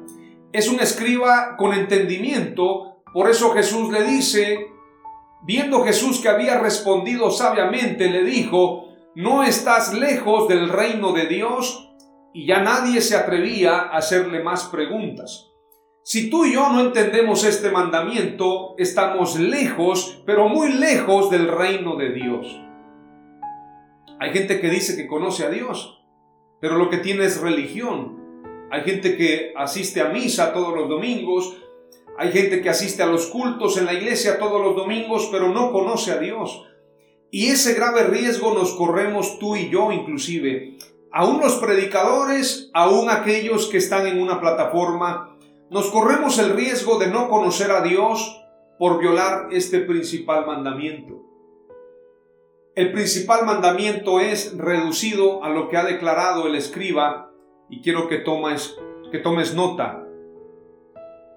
es 0.52 0.68
un 0.68 0.80
escriba 0.80 1.56
con 1.56 1.73
entendimiento. 1.73 2.97
Por 3.12 3.30
eso 3.30 3.52
Jesús 3.52 3.92
le 3.92 4.02
dice, 4.02 4.66
viendo 5.47 5.85
Jesús 5.85 6.21
que 6.21 6.28
había 6.28 6.59
respondido 6.59 7.30
sabiamente, 7.30 8.11
le 8.11 8.25
dijo, 8.25 8.88
no 9.14 9.44
estás 9.44 9.94
lejos 9.94 10.49
del 10.49 10.68
reino 10.68 11.12
de 11.12 11.26
Dios 11.26 11.92
y 12.33 12.47
ya 12.47 12.62
nadie 12.62 13.00
se 13.00 13.16
atrevía 13.16 13.76
a 13.76 13.99
hacerle 13.99 14.42
más 14.42 14.64
preguntas. 14.64 15.52
Si 16.02 16.30
tú 16.30 16.47
y 16.47 16.54
yo 16.54 16.68
no 16.68 16.80
entendemos 16.80 17.44
este 17.44 17.71
mandamiento, 17.71 18.75
estamos 18.76 19.38
lejos, 19.38 20.21
pero 20.26 20.49
muy 20.49 20.73
lejos 20.73 21.30
del 21.30 21.47
reino 21.47 21.94
de 21.94 22.12
Dios. 22.12 22.63
Hay 24.21 24.30
gente 24.30 24.61
que 24.61 24.71
dice 24.71 24.97
que 24.97 25.06
conoce 25.06 25.44
a 25.44 25.50
Dios, 25.50 26.00
pero 26.61 26.76
lo 26.76 26.88
que 26.88 26.99
tiene 26.99 27.25
es 27.25 27.40
religión. 27.40 28.23
Hay 28.71 28.83
gente 28.83 29.16
que 29.16 29.52
asiste 29.56 30.00
a 30.00 30.09
misa 30.09 30.52
todos 30.52 30.75
los 30.75 30.88
domingos, 30.88 31.56
hay 32.16 32.30
gente 32.30 32.62
que 32.62 32.71
asiste 32.71 33.02
a 33.02 33.06
los 33.06 33.26
cultos 33.26 33.76
en 33.76 33.87
la 33.87 33.92
iglesia 33.92 34.38
todos 34.38 34.61
los 34.61 34.76
domingos, 34.76 35.28
pero 35.33 35.49
no 35.49 35.73
conoce 35.73 36.12
a 36.12 36.18
Dios. 36.18 36.64
Y 37.30 37.49
ese 37.49 37.75
grave 37.75 38.04
riesgo 38.04 38.54
nos 38.54 38.75
corremos 38.75 39.40
tú 39.40 39.56
y 39.56 39.68
yo 39.68 39.90
inclusive. 39.90 40.78
Aún 41.11 41.40
los 41.40 41.54
predicadores, 41.56 42.71
aún 42.73 43.11
aquellos 43.11 43.66
que 43.66 43.78
están 43.78 44.06
en 44.06 44.21
una 44.21 44.40
plataforma, 44.40 45.37
nos 45.71 45.90
corremos 45.90 46.38
el 46.38 46.50
riesgo 46.50 46.99
de 46.99 47.09
no 47.09 47.28
conocer 47.28 47.73
a 47.73 47.83
Dios 47.83 48.40
por 48.78 49.00
violar 49.00 49.49
este 49.50 49.80
principal 49.80 50.47
mandamiento. 50.47 51.34
El 52.76 52.90
principal 52.90 53.47
mandamiento 53.47 54.19
es 54.19 54.59
reducido 54.59 55.45
a 55.45 55.49
lo 55.49 55.69
que 55.69 55.76
ha 55.76 55.85
declarado 55.85 56.49
el 56.49 56.57
escriba 56.57 57.31
y 57.71 57.83
quiero 57.83 58.09
que 58.09 58.19
tomes, 58.19 58.76
que 59.12 59.19
tomes 59.19 59.54
nota. 59.54 60.04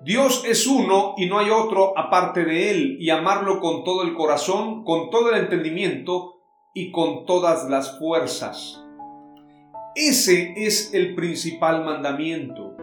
Dios 0.02 0.44
es 0.48 0.66
uno 0.66 1.14
y 1.16 1.28
no 1.28 1.38
hay 1.38 1.52
otro 1.52 1.96
aparte 1.96 2.44
de 2.44 2.72
Él 2.72 2.98
y 3.00 3.12
amarlo 3.12 3.60
con 3.60 3.84
todo 3.84 4.02
el 4.02 4.16
corazón, 4.16 4.84
con 4.84 5.12
todo 5.12 5.30
el 5.30 5.40
entendimiento 5.40 6.42
y 6.74 6.92
con 6.92 7.28
todas 7.28 7.70
las 7.70 8.00
fuerzas. 8.00 8.84
Ese 9.94 10.56
es 10.58 10.92
el 10.96 11.14
principal 11.14 11.86
mandamiento. 11.86 12.76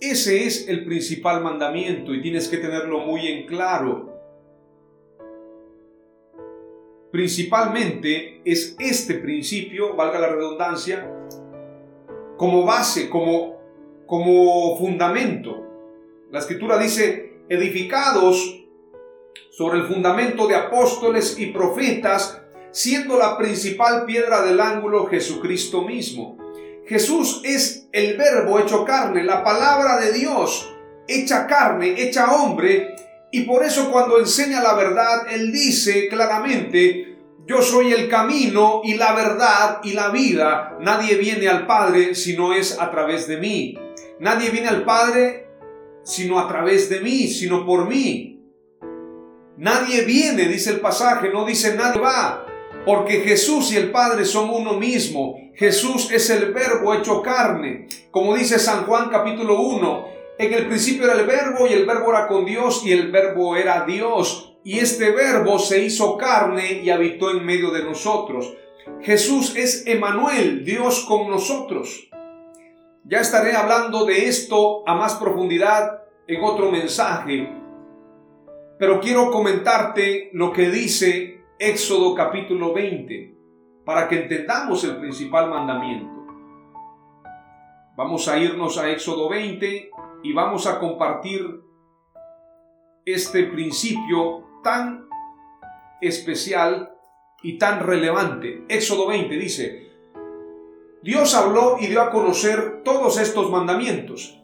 Ese 0.00 0.46
es 0.46 0.68
el 0.68 0.86
principal 0.86 1.42
mandamiento 1.42 2.14
y 2.14 2.22
tienes 2.22 2.48
que 2.48 2.56
tenerlo 2.56 3.00
muy 3.00 3.26
en 3.26 3.46
claro. 3.46 4.07
Principalmente 7.10 8.42
es 8.44 8.76
este 8.78 9.14
principio, 9.14 9.96
valga 9.96 10.18
la 10.18 10.28
redundancia, 10.28 11.10
como 12.36 12.64
base, 12.64 13.08
como, 13.08 13.56
como 14.06 14.76
fundamento. 14.78 15.64
La 16.30 16.40
escritura 16.40 16.78
dice, 16.78 17.40
edificados 17.48 18.64
sobre 19.50 19.80
el 19.80 19.86
fundamento 19.86 20.46
de 20.46 20.56
apóstoles 20.56 21.38
y 21.38 21.46
profetas, 21.46 22.42
siendo 22.70 23.18
la 23.18 23.38
principal 23.38 24.04
piedra 24.04 24.42
del 24.42 24.60
ángulo 24.60 25.06
Jesucristo 25.06 25.82
mismo. 25.82 26.36
Jesús 26.86 27.40
es 27.44 27.88
el 27.92 28.16
verbo 28.16 28.58
hecho 28.58 28.84
carne, 28.84 29.24
la 29.24 29.42
palabra 29.42 29.98
de 29.98 30.12
Dios 30.12 30.74
hecha 31.08 31.46
carne, 31.46 31.94
hecha 31.96 32.30
hombre, 32.32 32.94
y 33.30 33.42
por 33.42 33.64
eso 33.64 33.90
cuando 33.90 34.18
enseña 34.18 34.62
la 34.62 34.74
verdad, 34.74 35.26
Él 35.30 35.52
dice 35.52 36.08
claramente, 36.08 37.16
yo 37.46 37.62
soy 37.62 37.92
el 37.92 38.08
camino 38.08 38.82
y 38.84 38.94
la 38.94 39.14
verdad 39.14 39.80
y 39.82 39.92
la 39.92 40.10
vida. 40.10 40.76
Nadie 40.80 41.16
viene 41.16 41.48
al 41.48 41.66
Padre 41.66 42.14
si 42.14 42.36
no 42.36 42.52
es 42.52 42.78
a 42.78 42.90
través 42.90 43.26
de 43.26 43.38
mí. 43.38 43.78
Nadie 44.20 44.50
viene 44.50 44.68
al 44.68 44.84
Padre 44.84 45.48
sino 46.02 46.40
a 46.40 46.48
través 46.48 46.88
de 46.88 47.00
mí, 47.00 47.28
sino 47.28 47.66
por 47.66 47.86
mí. 47.86 48.40
Nadie 49.58 50.02
viene, 50.02 50.46
dice 50.46 50.70
el 50.70 50.80
pasaje, 50.80 51.28
no 51.30 51.44
dice 51.44 51.74
nadie 51.74 52.00
va, 52.00 52.46
porque 52.86 53.20
Jesús 53.20 53.72
y 53.72 53.76
el 53.76 53.90
Padre 53.90 54.24
son 54.24 54.48
uno 54.48 54.74
mismo. 54.74 55.36
Jesús 55.54 56.10
es 56.10 56.30
el 56.30 56.52
verbo 56.52 56.94
hecho 56.94 57.20
carne. 57.20 57.88
Como 58.10 58.34
dice 58.34 58.58
San 58.58 58.84
Juan 58.86 59.10
capítulo 59.10 59.60
1, 59.60 60.17
en 60.38 60.54
el 60.54 60.66
principio 60.66 61.04
era 61.04 61.20
el 61.20 61.26
verbo 61.26 61.66
y 61.66 61.72
el 61.72 61.84
verbo 61.84 62.10
era 62.10 62.28
con 62.28 62.44
Dios 62.44 62.86
y 62.86 62.92
el 62.92 63.10
verbo 63.10 63.56
era 63.56 63.84
Dios. 63.84 64.56
Y 64.64 64.78
este 64.78 65.10
verbo 65.10 65.58
se 65.58 65.84
hizo 65.84 66.16
carne 66.16 66.80
y 66.82 66.90
habitó 66.90 67.30
en 67.30 67.44
medio 67.44 67.70
de 67.70 67.82
nosotros. 67.82 68.56
Jesús 69.00 69.56
es 69.56 69.84
Emanuel, 69.86 70.64
Dios 70.64 71.04
con 71.08 71.28
nosotros. 71.28 72.08
Ya 73.04 73.20
estaré 73.20 73.56
hablando 73.56 74.04
de 74.04 74.28
esto 74.28 74.86
a 74.86 74.94
más 74.94 75.14
profundidad 75.16 76.02
en 76.26 76.44
otro 76.44 76.70
mensaje, 76.70 77.50
pero 78.78 79.00
quiero 79.00 79.30
comentarte 79.30 80.30
lo 80.34 80.52
que 80.52 80.70
dice 80.70 81.40
Éxodo 81.58 82.14
capítulo 82.14 82.74
20 82.74 83.34
para 83.84 84.06
que 84.08 84.22
entendamos 84.22 84.84
el 84.84 84.98
principal 84.98 85.48
mandamiento. 85.48 86.26
Vamos 87.96 88.28
a 88.28 88.38
irnos 88.38 88.78
a 88.78 88.90
Éxodo 88.90 89.28
20 89.28 89.90
y 90.22 90.32
vamos 90.32 90.66
a 90.66 90.78
compartir 90.78 91.62
este 93.04 93.44
principio 93.44 94.44
tan 94.62 95.08
especial 96.00 96.92
y 97.42 97.58
tan 97.58 97.80
relevante. 97.80 98.64
Éxodo 98.68 99.06
20 99.08 99.34
dice, 99.36 99.92
Dios 101.02 101.34
habló 101.34 101.76
y 101.80 101.86
dio 101.86 102.02
a 102.02 102.10
conocer 102.10 102.82
todos 102.82 103.18
estos 103.18 103.50
mandamientos. 103.50 104.40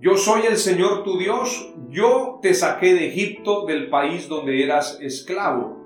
Yo 0.00 0.16
soy 0.16 0.46
el 0.46 0.56
Señor 0.56 1.04
tu 1.04 1.16
Dios, 1.16 1.72
yo 1.88 2.40
te 2.42 2.54
saqué 2.54 2.94
de 2.94 3.08
Egipto, 3.08 3.66
del 3.66 3.88
país 3.88 4.28
donde 4.28 4.64
eras 4.64 4.98
esclavo. 5.00 5.80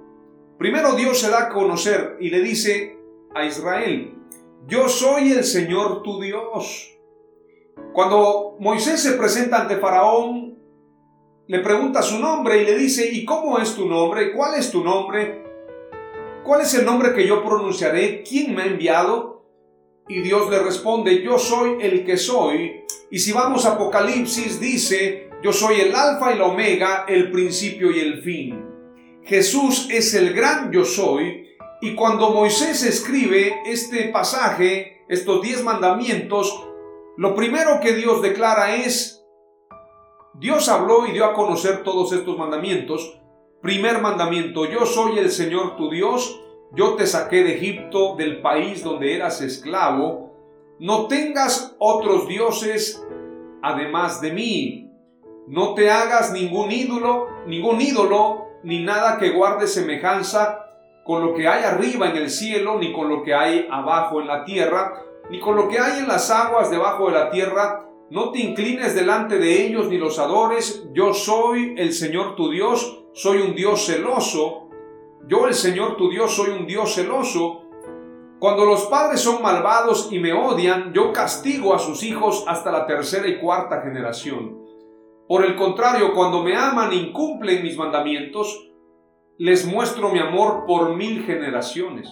Primero 0.59 0.95
Dios 0.95 1.19
se 1.21 1.29
da 1.29 1.45
a 1.45 1.49
conocer 1.51 2.17
y 2.19 2.31
le 2.31 2.41
dice 2.41 2.97
a 3.35 3.45
Israel, 3.45 4.15
yo 4.67 4.89
soy 4.89 5.33
el 5.33 5.45
Señor 5.45 6.03
tu 6.03 6.21
Dios. 6.21 6.96
Cuando 7.97 8.57
Moisés 8.61 9.03
se 9.03 9.13
presenta 9.13 9.63
ante 9.63 9.79
Faraón, 9.79 10.59
le 11.47 11.61
pregunta 11.61 12.03
su 12.03 12.19
nombre 12.19 12.61
y 12.61 12.67
le 12.67 12.77
dice, 12.77 13.09
¿y 13.11 13.25
cómo 13.25 13.59
es 13.59 13.75
tu 13.75 13.87
nombre? 13.87 14.33
¿Cuál 14.33 14.61
es 14.61 14.71
tu 14.71 14.85
nombre? 14.85 15.43
¿Cuál 16.45 16.61
es 16.61 16.75
el 16.75 16.85
nombre 16.85 17.15
que 17.15 17.27
yo 17.27 17.43
pronunciaré? 17.43 18.23
¿Quién 18.23 18.55
me 18.55 18.65
ha 18.65 18.67
enviado? 18.67 19.47
Y 20.09 20.21
Dios 20.21 20.51
le 20.51 20.59
responde, 20.59 21.23
yo 21.23 21.39
soy 21.39 21.79
el 21.81 22.05
que 22.05 22.19
soy. 22.19 22.85
Y 23.11 23.19
si 23.19 23.33
vamos 23.33 23.65
a 23.65 23.73
Apocalipsis, 23.73 24.61
dice, 24.61 25.31
yo 25.43 25.55
soy 25.55 25.81
el 25.81 25.95
alfa 25.95 26.35
y 26.35 26.39
la 26.39 26.49
omega, 26.49 27.07
el 27.09 27.31
principio 27.31 27.91
y 27.91 28.01
el 28.01 28.23
fin. 28.23 28.63
Jesús 29.25 29.89
es 29.91 30.13
el 30.13 30.35
gran 30.35 30.71
yo 30.71 30.85
soy. 30.85 31.47
Y 31.81 31.95
cuando 31.95 32.29
Moisés 32.29 32.83
escribe 32.83 33.55
este 33.65 34.09
pasaje, 34.09 35.03
estos 35.09 35.41
diez 35.41 35.65
mandamientos, 35.65 36.63
lo 37.17 37.35
primero 37.35 37.81
que 37.81 37.95
Dios 37.95 38.23
declara 38.23 38.75
es, 38.75 39.25
Dios 40.35 40.69
habló 40.69 41.07
y 41.07 41.13
dio 41.13 41.25
a 41.25 41.33
conocer 41.33 41.83
todos 41.83 42.13
estos 42.13 42.37
mandamientos. 42.37 43.19
Primer 43.63 44.03
mandamiento, 44.03 44.67
yo 44.67 44.85
soy 44.85 45.19
el 45.19 45.31
Señor 45.31 45.77
tu 45.77 45.89
Dios, 45.91 46.41
yo 46.73 46.95
te 46.95 47.07
saqué 47.07 47.43
de 47.43 47.57
Egipto, 47.57 48.17
del 48.17 48.43
país 48.43 48.85
donde 48.85 49.15
eras 49.15 49.41
esclavo. 49.41 50.35
No 50.79 51.07
tengas 51.07 51.75
otros 51.79 52.29
dioses 52.29 53.03
además 53.63 54.21
de 54.21 54.33
mí. 54.33 54.91
No 55.49 55.75
te 55.75 55.91
hagas 55.91 56.33
ningún 56.33 56.71
ídolo, 56.71 57.29
ningún 57.47 57.81
ídolo, 57.81 58.47
ni 58.63 58.83
nada 58.83 59.17
que 59.19 59.31
guarde 59.31 59.67
semejanza 59.69 60.67
con 61.05 61.25
lo 61.25 61.35
que 61.35 61.49
hay 61.49 61.65
arriba 61.65 62.11
en 62.11 62.17
el 62.17 62.29
cielo, 62.29 62.79
ni 62.79 62.93
con 62.93 63.09
lo 63.09 63.23
que 63.23 63.33
hay 63.33 63.69
abajo 63.71 64.21
en 64.21 64.27
la 64.27 64.45
tierra, 64.45 64.93
ni 65.31 65.41
con 65.41 65.57
lo 65.57 65.69
que 65.69 65.79
hay 65.79 66.01
en 66.01 66.09
las 66.09 66.31
aguas 66.31 66.71
debajo 66.71 67.07
de 67.07 67.15
la 67.15 67.31
tierra. 67.31 67.89
No 68.11 68.31
te 68.31 68.41
inclines 68.41 68.95
delante 68.95 69.39
de 69.39 69.67
ellos 69.67 69.89
ni 69.89 69.99
los 69.99 70.19
adores. 70.19 70.87
Yo 70.93 71.13
soy 71.13 71.75
el 71.77 71.93
Señor 71.93 72.37
tu 72.37 72.51
Dios, 72.51 73.05
soy 73.15 73.39
un 73.39 73.55
Dios 73.55 73.87
celoso. 73.87 74.69
Yo 75.29 75.49
el 75.49 75.55
Señor 75.55 75.97
tu 75.97 76.09
Dios 76.09 76.35
soy 76.35 76.51
un 76.51 76.67
Dios 76.67 76.95
celoso. 76.95 77.63
Cuando 78.39 78.65
los 78.65 78.85
padres 78.87 79.23
son 79.23 79.43
malvados 79.43 80.09
y 80.13 80.19
me 80.19 80.33
odian, 80.33 80.93
yo 80.93 81.13
castigo 81.13 81.75
a 81.75 81.79
sus 81.79 82.03
hijos 82.03 82.45
hasta 82.47 82.71
la 82.71 82.87
tercera 82.87 83.27
y 83.27 83.41
cuarta 83.41 83.81
generación. 83.81 84.59
Por 85.27 85.45
el 85.45 85.57
contrario, 85.57 86.13
cuando 86.15 86.43
me 86.43 86.55
aman 86.55 86.93
e 86.93 86.97
incumplen 86.97 87.63
mis 87.63 87.77
mandamientos, 87.77 88.71
les 89.39 89.67
muestro 89.67 90.11
mi 90.11 90.21
amor 90.21 90.65
por 90.67 90.95
mil 90.95 91.25
generaciones. 91.25 92.09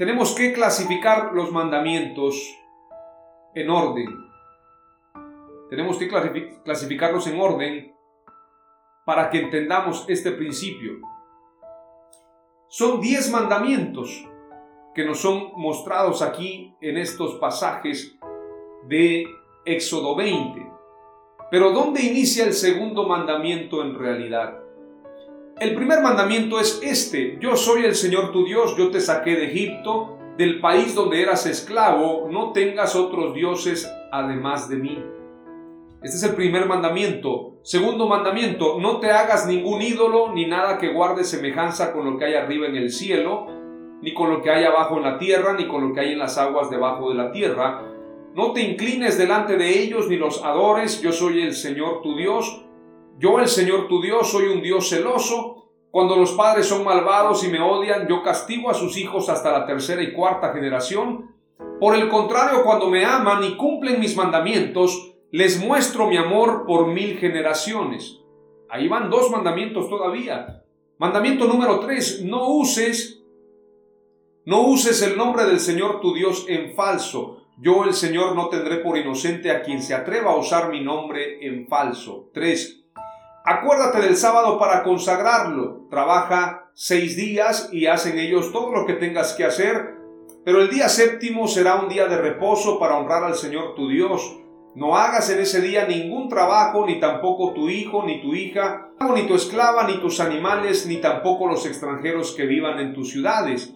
Tenemos 0.00 0.34
que 0.34 0.54
clasificar 0.54 1.34
los 1.34 1.52
mandamientos 1.52 2.58
en 3.54 3.68
orden. 3.68 4.06
Tenemos 5.68 5.98
que 5.98 6.08
clasificarlos 6.64 7.26
en 7.26 7.38
orden 7.38 7.94
para 9.04 9.28
que 9.28 9.40
entendamos 9.40 10.06
este 10.08 10.32
principio. 10.32 10.92
Son 12.68 13.02
diez 13.02 13.30
mandamientos 13.30 14.26
que 14.94 15.04
nos 15.04 15.20
son 15.20 15.52
mostrados 15.56 16.22
aquí 16.22 16.74
en 16.80 16.96
estos 16.96 17.34
pasajes 17.34 18.18
de 18.88 19.26
Éxodo 19.66 20.16
20. 20.16 20.66
Pero 21.50 21.72
¿dónde 21.72 22.00
inicia 22.00 22.46
el 22.46 22.54
segundo 22.54 23.06
mandamiento 23.06 23.82
en 23.82 23.98
realidad? 23.98 24.62
El 25.60 25.74
primer 25.74 26.00
mandamiento 26.00 26.58
es 26.58 26.80
este, 26.82 27.36
yo 27.38 27.54
soy 27.54 27.84
el 27.84 27.94
Señor 27.94 28.32
tu 28.32 28.46
Dios, 28.46 28.78
yo 28.78 28.90
te 28.90 28.98
saqué 28.98 29.36
de 29.36 29.44
Egipto, 29.44 30.16
del 30.38 30.58
país 30.58 30.94
donde 30.94 31.20
eras 31.20 31.44
esclavo, 31.44 32.28
no 32.30 32.52
tengas 32.52 32.96
otros 32.96 33.34
dioses 33.34 33.86
además 34.10 34.70
de 34.70 34.76
mí. 34.76 35.04
Este 36.02 36.16
es 36.16 36.22
el 36.22 36.34
primer 36.34 36.64
mandamiento. 36.64 37.58
Segundo 37.62 38.08
mandamiento, 38.08 38.78
no 38.80 39.00
te 39.00 39.10
hagas 39.10 39.46
ningún 39.46 39.82
ídolo 39.82 40.32
ni 40.32 40.46
nada 40.46 40.78
que 40.78 40.94
guarde 40.94 41.24
semejanza 41.24 41.92
con 41.92 42.10
lo 42.10 42.16
que 42.16 42.24
hay 42.24 42.34
arriba 42.36 42.66
en 42.66 42.76
el 42.76 42.90
cielo, 42.90 43.48
ni 44.00 44.14
con 44.14 44.30
lo 44.30 44.40
que 44.40 44.48
hay 44.48 44.64
abajo 44.64 44.96
en 44.96 45.02
la 45.02 45.18
tierra, 45.18 45.52
ni 45.52 45.68
con 45.68 45.86
lo 45.86 45.94
que 45.94 46.00
hay 46.00 46.12
en 46.12 46.20
las 46.20 46.38
aguas 46.38 46.70
debajo 46.70 47.10
de 47.10 47.16
la 47.16 47.32
tierra. 47.32 47.82
No 48.34 48.54
te 48.54 48.62
inclines 48.62 49.18
delante 49.18 49.58
de 49.58 49.78
ellos 49.78 50.08
ni 50.08 50.16
los 50.16 50.42
adores, 50.42 51.02
yo 51.02 51.12
soy 51.12 51.42
el 51.42 51.52
Señor 51.52 52.00
tu 52.00 52.16
Dios, 52.16 52.64
yo 53.20 53.38
el 53.38 53.48
Señor 53.48 53.86
tu 53.86 54.00
Dios 54.00 54.30
soy 54.30 54.48
un 54.48 54.62
Dios 54.62 54.88
celoso, 54.88 55.56
Cuando 55.90 56.16
los 56.16 56.32
padres 56.32 56.66
son 56.66 56.84
malvados 56.84 57.44
y 57.44 57.48
me 57.48 57.60
odian, 57.60 58.06
yo 58.08 58.22
castigo 58.22 58.70
a 58.70 58.74
sus 58.74 58.96
hijos 58.96 59.28
hasta 59.28 59.50
la 59.50 59.66
tercera 59.66 60.00
y 60.02 60.12
cuarta 60.12 60.52
generación. 60.52 61.34
Por 61.80 61.96
el 61.96 62.08
contrario, 62.08 62.62
cuando 62.62 62.88
me 62.88 63.04
aman 63.04 63.42
y 63.42 63.56
cumplen 63.56 63.98
mis 63.98 64.16
mandamientos, 64.16 65.16
les 65.32 65.62
muestro 65.62 66.06
mi 66.06 66.16
amor 66.16 66.64
por 66.64 66.86
mil 66.86 67.18
generaciones. 67.18 68.20
Ahí 68.68 68.86
van 68.86 69.10
dos 69.10 69.30
mandamientos 69.32 69.90
todavía. 69.90 70.62
Mandamiento 70.96 71.46
número 71.46 71.80
tres, 71.80 72.22
no 72.24 72.50
uses, 72.50 73.24
no 74.44 74.62
uses 74.62 75.02
el 75.02 75.16
nombre 75.16 75.44
del 75.44 75.58
Señor 75.58 76.00
tu 76.00 76.14
Dios 76.14 76.46
en 76.48 76.74
falso. 76.74 77.48
Yo 77.58 77.84
el 77.84 77.94
Señor 77.94 78.36
no 78.36 78.48
tendré 78.48 78.76
por 78.76 78.96
inocente 78.96 79.50
a 79.50 79.62
quien 79.62 79.82
se 79.82 79.92
atreva 79.92 80.30
a 80.30 80.36
usar 80.36 80.70
mi 80.70 80.80
nombre 80.80 81.44
en 81.44 81.66
falso. 81.66 82.30
3. 82.32 82.79
Acuérdate 83.44 84.00
del 84.00 84.16
sábado 84.16 84.58
para 84.58 84.82
consagrarlo. 84.82 85.86
Trabaja 85.90 86.70
seis 86.74 87.16
días 87.16 87.70
y 87.72 87.86
haz 87.86 88.06
en 88.06 88.18
ellos 88.18 88.52
todo 88.52 88.70
lo 88.72 88.86
que 88.86 88.94
tengas 88.94 89.32
que 89.32 89.44
hacer, 89.44 89.96
pero 90.44 90.60
el 90.60 90.70
día 90.70 90.88
séptimo 90.88 91.48
será 91.48 91.76
un 91.76 91.88
día 91.88 92.06
de 92.06 92.18
reposo 92.18 92.78
para 92.78 92.96
honrar 92.96 93.24
al 93.24 93.34
Señor 93.34 93.74
tu 93.74 93.88
Dios. 93.88 94.38
No 94.74 94.96
hagas 94.96 95.30
en 95.30 95.40
ese 95.40 95.60
día 95.60 95.86
ningún 95.86 96.28
trabajo, 96.28 96.86
ni 96.86 97.00
tampoco 97.00 97.52
tu 97.54 97.68
hijo, 97.68 98.04
ni 98.04 98.22
tu 98.22 98.34
hija, 98.34 98.88
ni 99.14 99.26
tu 99.26 99.34
esclava, 99.34 99.84
ni 99.84 99.98
tus 100.00 100.20
animales, 100.20 100.86
ni 100.86 100.98
tampoco 100.98 101.48
los 101.48 101.66
extranjeros 101.66 102.34
que 102.36 102.46
vivan 102.46 102.78
en 102.78 102.94
tus 102.94 103.10
ciudades. 103.10 103.74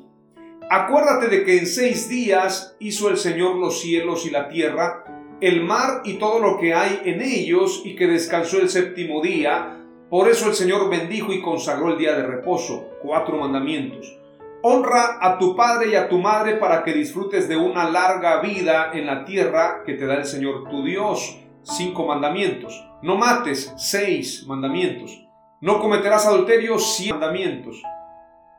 Acuérdate 0.70 1.29
de 1.29 1.44
que 1.44 1.59
en 1.59 1.66
seis 1.66 2.09
días 2.09 2.77
hizo 2.79 3.09
el 3.09 3.16
Señor 3.16 3.57
los 3.57 3.81
cielos 3.81 4.24
y 4.24 4.31
la 4.31 4.48
tierra, 4.48 5.05
el 5.40 5.62
mar 5.62 6.02
y 6.04 6.14
todo 6.14 6.38
lo 6.38 6.58
que 6.58 6.74
hay 6.74 7.00
en 7.04 7.20
ellos, 7.20 7.82
y 7.84 7.96
que 7.96 8.06
descansó 8.06 8.60
el 8.60 8.68
séptimo 8.68 9.22
día. 9.22 9.80
Por 10.10 10.28
eso 10.28 10.48
el 10.48 10.54
Señor 10.54 10.88
bendijo 10.90 11.32
y 11.32 11.42
consagró 11.42 11.92
el 11.92 11.98
día 11.98 12.14
de 12.14 12.26
reposo. 12.26 12.90
Cuatro 13.02 13.36
mandamientos. 13.36 14.16
Honra 14.62 15.18
a 15.20 15.36
tu 15.36 15.54
padre 15.54 15.90
y 15.90 15.94
a 15.94 16.08
tu 16.08 16.18
madre 16.18 16.54
para 16.54 16.84
que 16.84 16.94
disfrutes 16.94 17.48
de 17.48 17.56
una 17.56 17.90
larga 17.90 18.40
vida 18.40 18.92
en 18.94 19.06
la 19.06 19.24
tierra 19.26 19.82
que 19.84 19.92
te 19.92 20.06
da 20.06 20.14
el 20.14 20.24
Señor 20.24 20.70
tu 20.70 20.82
Dios. 20.82 21.38
Cinco 21.62 22.06
mandamientos. 22.06 22.82
No 23.02 23.16
mates. 23.16 23.74
Seis 23.76 24.46
mandamientos. 24.46 25.22
No 25.60 25.80
cometerás 25.80 26.26
adulterio. 26.26 26.78
Siete 26.78 27.12
mandamientos. 27.12 27.82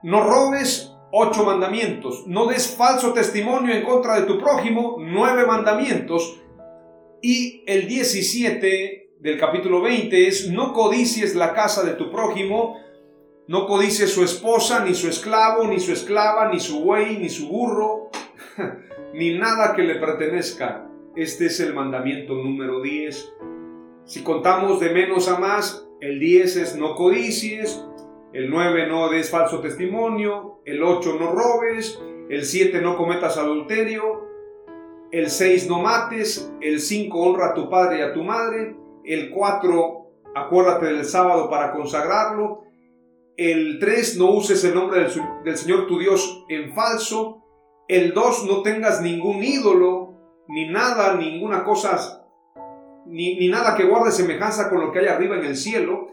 No 0.04 0.22
robes. 0.22 0.92
Ocho 1.12 1.44
mandamientos. 1.44 2.24
No 2.28 2.46
des 2.46 2.76
falso 2.76 3.14
testimonio 3.14 3.74
en 3.74 3.84
contra 3.84 4.20
de 4.20 4.28
tu 4.28 4.38
prójimo. 4.38 4.98
Nueve 5.00 5.46
mandamientos. 5.48 6.40
Y 7.28 7.64
el 7.66 7.88
17 7.88 9.16
del 9.20 9.40
capítulo 9.40 9.82
20 9.82 10.28
es, 10.28 10.52
no 10.52 10.74
codicies 10.74 11.34
la 11.34 11.56
casa 11.56 11.84
de 11.84 11.94
tu 11.94 12.12
prójimo, 12.12 12.80
no 13.48 13.66
codicies 13.66 14.12
su 14.12 14.24
esposa, 14.24 14.86
ni 14.86 14.94
su 14.94 15.08
esclavo, 15.10 15.66
ni 15.66 15.80
su 15.80 15.92
esclava, 15.92 16.52
ni 16.54 16.60
su 16.60 16.82
buey, 16.82 17.18
ni 17.18 17.30
su 17.30 17.48
burro, 17.50 18.12
ni 19.16 19.40
nada 19.40 19.74
que 19.76 19.82
le 19.82 19.96
pertenezca. 19.96 20.88
Este 21.16 21.48
es 21.48 21.60
el 21.62 21.74
mandamiento 21.74 22.36
número 22.36 22.80
10. 22.84 23.34
Si 24.04 24.22
contamos 24.22 24.80
de 24.80 24.92
menos 24.92 25.28
a 25.28 25.40
más, 25.40 25.90
el 26.02 26.20
10 26.20 26.56
es 26.58 26.76
no 26.76 26.94
codicies, 26.94 27.84
el 28.34 28.52
9 28.52 28.86
no 28.86 29.10
des 29.10 29.32
falso 29.32 29.62
testimonio, 29.62 30.62
el 30.64 30.84
8 30.84 31.18
no 31.20 31.32
robes, 31.32 32.00
el 32.30 32.46
7 32.46 32.82
no 32.82 32.96
cometas 32.96 33.40
adulterio, 33.40 34.25
el 35.16 35.30
6 35.30 35.70
no 35.70 35.82
mates, 35.82 36.52
el 36.60 36.82
5 36.82 37.18
honra 37.18 37.48
a 37.48 37.54
tu 37.54 37.70
padre 37.70 38.00
y 38.00 38.02
a 38.02 38.12
tu 38.12 38.22
madre, 38.22 38.76
el 39.06 39.32
4 39.32 40.12
acuérdate 40.36 40.88
del 40.88 41.06
sábado 41.06 41.50
para 41.50 41.72
consagrarlo, 41.72 42.66
el 43.38 43.80
3 43.80 44.18
no 44.18 44.32
uses 44.32 44.62
el 44.66 44.76
nombre 44.76 45.08
del, 45.46 45.58
Señor 45.58 45.88
tu 45.88 46.00
Dios 46.00 46.44
en 46.50 46.74
falso, 46.74 47.46
el 47.88 48.14
2 48.14 48.46
no 48.48 48.62
tengas 48.62 49.02
ningún 49.02 49.42
ídolo, 49.42 50.16
ni 50.50 50.68
nada, 50.68 51.16
ninguna 51.16 51.64
cosa, 51.64 52.28
ni, 53.06 53.38
ni 53.40 53.48
nada 53.48 53.78
que 53.78 53.86
guarde 53.86 54.12
semejanza 54.12 54.70
con 54.70 54.82
lo 54.82 54.92
que 54.92 55.00
hay 55.00 55.08
arriba 55.08 55.38
en 55.38 55.46
el 55.46 55.56
cielo, 55.56 56.08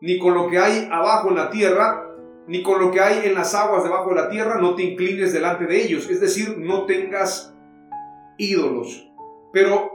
ni 0.00 0.18
con 0.18 0.34
lo 0.34 0.48
que 0.48 0.58
hay 0.58 0.88
abajo 0.90 1.28
en 1.28 1.36
la 1.36 1.50
tierra, 1.50 2.04
ni 2.48 2.64
con 2.64 2.80
lo 2.80 2.90
que 2.90 3.00
hay 3.00 3.28
en 3.28 3.34
las 3.36 3.54
aguas 3.54 3.84
debajo 3.84 4.08
de 4.08 4.16
la 4.16 4.28
tierra, 4.28 4.60
no 4.60 4.74
te 4.74 4.82
inclines 4.82 5.32
delante 5.32 5.66
de 5.66 5.84
ellos. 5.84 6.10
Es 6.10 6.20
decir, 6.20 6.58
no 6.58 6.84
tengas 6.86 7.54
ídolos. 8.40 9.06
Pero 9.52 9.90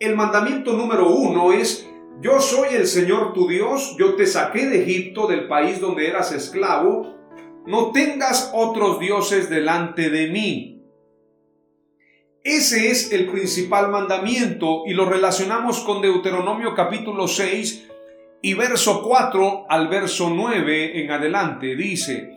el 0.00 0.16
mandamiento 0.16 0.72
número 0.72 1.08
uno 1.08 1.52
es, 1.52 1.88
yo 2.20 2.40
soy 2.40 2.74
el 2.74 2.86
Señor 2.86 3.32
tu 3.32 3.48
Dios, 3.48 3.96
yo 3.98 4.14
te 4.14 4.26
saqué 4.26 4.66
de 4.66 4.82
Egipto, 4.82 5.26
del 5.26 5.46
país 5.46 5.80
donde 5.80 6.08
eras 6.08 6.32
esclavo, 6.32 7.14
no 7.66 7.92
tengas 7.92 8.50
otros 8.54 8.98
dioses 8.98 9.50
delante 9.50 10.10
de 10.10 10.28
mí. 10.28 10.82
Ese 12.42 12.90
es 12.90 13.10
el 13.12 13.26
principal 13.26 13.90
mandamiento 13.90 14.82
y 14.86 14.92
lo 14.92 15.06
relacionamos 15.06 15.80
con 15.80 16.02
Deuteronomio 16.02 16.74
capítulo 16.74 17.26
6 17.26 17.88
y 18.42 18.52
verso 18.52 19.02
4 19.02 19.66
al 19.70 19.88
verso 19.88 20.28
9 20.28 21.02
en 21.02 21.10
adelante. 21.10 21.74
Dice, 21.74 22.33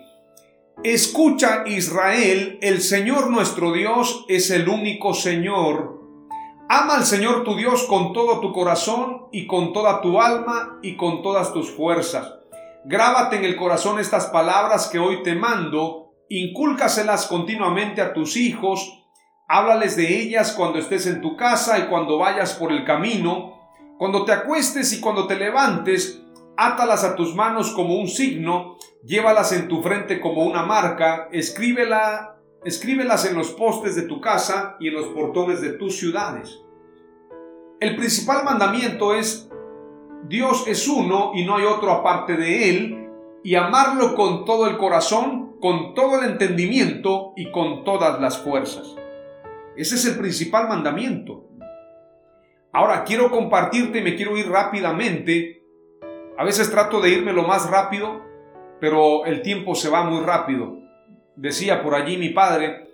Escucha 0.84 1.64
Israel, 1.66 2.60
el 2.62 2.82
Señor 2.82 3.32
nuestro 3.32 3.74
Dios 3.74 4.26
es 4.28 4.52
el 4.52 4.70
único 4.70 5.16
Señor. 5.16 6.04
Ama 6.70 6.98
al 6.98 7.06
Señor 7.06 7.44
tu 7.44 7.56
Dios 7.56 7.86
con 7.86 8.14
todo 8.14 8.40
tu 8.42 8.54
corazón 8.54 9.24
y 9.32 9.48
con 9.48 9.74
toda 9.74 10.02
tu 10.02 10.22
alma 10.22 10.78
y 10.84 10.96
con 10.96 11.24
todas 11.24 11.52
tus 11.52 11.72
fuerzas. 11.72 12.32
Grábate 12.86 13.38
en 13.38 13.46
el 13.46 13.56
corazón 13.56 14.00
estas 14.00 14.28
palabras 14.28 14.88
que 14.88 15.00
hoy 15.00 15.24
te 15.24 15.34
mando, 15.34 16.12
incúlcaselas 16.30 17.26
continuamente 17.26 18.00
a 18.00 18.14
tus 18.14 18.38
hijos, 18.38 19.04
háblales 19.48 19.98
de 19.98 20.22
ellas 20.22 20.52
cuando 20.52 20.78
estés 20.78 21.08
en 21.08 21.22
tu 21.22 21.36
casa 21.36 21.80
y 21.80 21.88
cuando 21.88 22.20
vayas 22.20 22.54
por 22.54 22.72
el 22.72 22.86
camino, 22.86 23.72
cuando 23.98 24.26
te 24.26 24.32
acuestes 24.32 24.94
y 24.94 25.02
cuando 25.02 25.26
te 25.26 25.38
levantes, 25.38 26.22
átalas 26.56 27.04
a 27.04 27.16
tus 27.16 27.34
manos 27.34 27.72
como 27.72 27.96
un 27.96 28.08
signo, 28.08 28.77
llévalas 29.08 29.54
en 29.54 29.70
tu 29.70 29.82
frente 29.82 30.20
como 30.20 30.44
una 30.44 30.64
marca, 30.64 31.30
escríbela, 31.32 32.36
escríbelas 32.66 33.26
en 33.26 33.38
los 33.38 33.52
postes 33.52 33.96
de 33.96 34.02
tu 34.04 34.20
casa 34.20 34.76
y 34.80 34.90
en 34.90 34.96
los 34.96 35.08
portones 35.08 35.62
de 35.62 35.72
tus 35.72 35.98
ciudades. 35.98 36.62
El 37.80 37.96
principal 37.96 38.44
mandamiento 38.44 39.16
es 39.16 39.50
Dios 40.28 40.66
es 40.68 40.88
uno 40.88 41.32
y 41.34 41.46
no 41.46 41.56
hay 41.56 41.64
otro 41.64 41.92
aparte 41.92 42.36
de 42.36 42.70
Él, 42.70 43.04
y 43.44 43.56
amarlo 43.56 44.14
con 44.14 44.44
todo 44.44 44.68
el 44.68 44.78
corazón, 44.78 45.56
con 45.62 45.94
todo 45.94 46.20
el 46.20 46.32
entendimiento 46.32 47.32
y 47.38 47.50
con 47.52 47.86
todas 47.86 48.20
las 48.20 48.40
fuerzas. 48.40 48.96
Ese 49.78 49.96
es 49.96 50.06
el 50.06 50.18
principal 50.18 50.68
mandamiento. 50.68 51.46
Ahora 52.74 53.06
quiero 53.06 53.32
compartirte 53.32 54.00
y 54.00 54.02
me 54.02 54.16
quiero 54.16 54.36
ir 54.38 54.50
rápidamente 54.50 55.58
a 56.38 56.44
veces 56.44 56.70
trato 56.70 57.02
de 57.02 57.10
irme 57.10 57.34
lo 57.34 57.44
más 57.44 57.68
rápido, 57.68 58.22
pero 58.80 59.26
el 59.26 59.42
tiempo 59.42 59.76
se 59.76 59.90
va 59.90 60.04
muy 60.04 60.24
rápido. 60.24 60.80
Decía 61.36 61.84
por 61.84 61.96
allí 61.96 62.18
mi 62.18 62.30
padre 62.30 62.90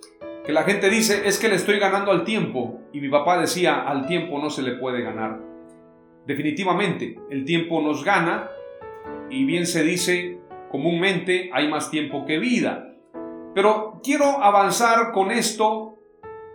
que 0.45 0.51
la 0.51 0.63
gente 0.63 0.89
dice 0.89 1.27
es 1.27 1.39
que 1.39 1.49
le 1.49 1.55
estoy 1.55 1.79
ganando 1.79 2.11
al 2.11 2.23
tiempo 2.23 2.81
y 2.91 2.99
mi 2.99 3.09
papá 3.09 3.39
decía 3.39 3.81
al 3.81 4.05
tiempo 4.05 4.39
no 4.39 4.49
se 4.49 4.61
le 4.61 4.73
puede 4.73 5.01
ganar. 5.01 5.39
Definitivamente, 6.25 7.17
el 7.29 7.45
tiempo 7.45 7.81
nos 7.81 8.03
gana 8.03 8.49
y 9.29 9.45
bien 9.45 9.65
se 9.65 9.83
dice 9.83 10.39
comúnmente 10.69 11.49
hay 11.53 11.67
más 11.67 11.91
tiempo 11.91 12.25
que 12.25 12.39
vida. 12.39 12.95
Pero 13.53 14.01
quiero 14.03 14.43
avanzar 14.43 15.11
con 15.11 15.31
esto 15.31 15.95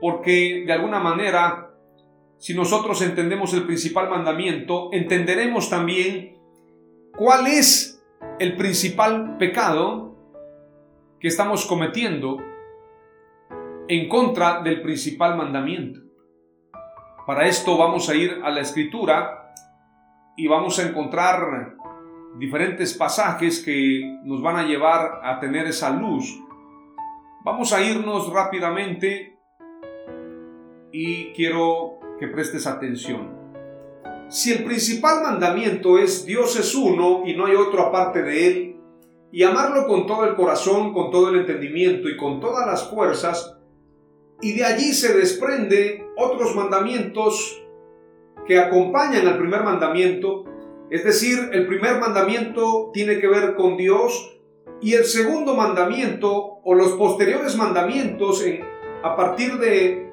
porque 0.01 0.65
de 0.67 0.73
alguna 0.73 1.01
manera, 1.01 1.71
si 2.39 2.55
nosotros 2.55 3.01
entendemos 3.03 3.55
el 3.55 3.65
principal 3.65 4.11
mandamiento, 4.11 4.91
entenderemos 4.93 5.71
también 5.71 6.39
¿Cuál 7.19 7.49
es 7.49 7.98
el 8.39 8.57
principal 8.57 9.37
pecado 9.37 10.17
que 11.19 11.29
estamos 11.29 11.67
cometiendo 11.67 12.37
en 13.89 14.09
contra 14.09 14.63
del 14.63 14.81
principal 14.81 15.37
mandamiento? 15.37 16.01
Para 17.27 17.47
esto 17.47 17.77
vamos 17.77 18.09
a 18.09 18.15
ir 18.15 18.41
a 18.45 18.51
la 18.51 18.61
escritura 18.61 19.55
y 20.37 20.47
vamos 20.47 20.79
a 20.79 20.89
encontrar 20.89 21.77
diferentes 22.39 22.95
pasajes 22.95 23.63
que 23.65 24.21
nos 24.25 24.41
van 24.41 24.57
a 24.57 24.63
llevar 24.63 25.21
a 25.25 25.41
tener 25.41 25.67
esa 25.67 25.91
luz. 25.91 26.41
Vamos 27.45 27.73
a 27.73 27.83
irnos 27.83 28.33
rápidamente 28.33 29.37
y 30.93 31.33
quiero 31.33 31.99
que 32.21 32.29
prestes 32.29 32.67
atención. 32.67 33.38
Si 34.29 34.53
el 34.53 34.65
principal 34.65 35.23
mandamiento 35.23 35.99
es 35.99 36.27
Dios 36.27 36.59
es 36.59 36.75
uno 36.75 37.23
y 37.25 37.35
no 37.35 37.47
hay 37.47 37.57
otro 37.57 37.83
aparte 37.83 38.23
de 38.23 38.47
Él, 38.47 38.77
y 39.33 39.43
amarlo 39.43 39.87
con 39.87 40.07
todo 40.07 40.25
el 40.25 40.35
corazón, 40.35 40.93
con 40.93 41.11
todo 41.11 41.31
el 41.31 41.41
entendimiento 41.41 42.09
y 42.09 42.17
con 42.17 42.41
todas 42.41 42.67
las 42.67 42.91
fuerzas, 42.91 43.57
y 44.41 44.53
de 44.53 44.65
allí 44.65 44.93
se 44.93 45.15
desprende 45.15 46.07
otros 46.17 46.55
mandamientos 46.55 47.63
que 48.47 48.59
acompañan 48.59 49.27
al 49.27 49.39
primer 49.39 49.65
mandamiento, 49.65 50.45
es 50.91 51.05
decir, 51.05 51.51
el 51.53 51.67
primer 51.67 51.99
mandamiento 51.99 52.91
tiene 52.93 53.19
que 53.21 53.29
ver 53.29 53.55
con 53.55 53.77
Dios, 53.77 54.35
Y 54.81 54.95
el 54.95 55.05
segundo 55.05 55.57
mandamiento 55.57 56.61
o 56.63 56.73
los 56.73 56.93
posteriores 56.93 57.57
mandamientos 57.57 58.45
a 59.03 59.17
partir 59.17 59.59
de 59.59 60.08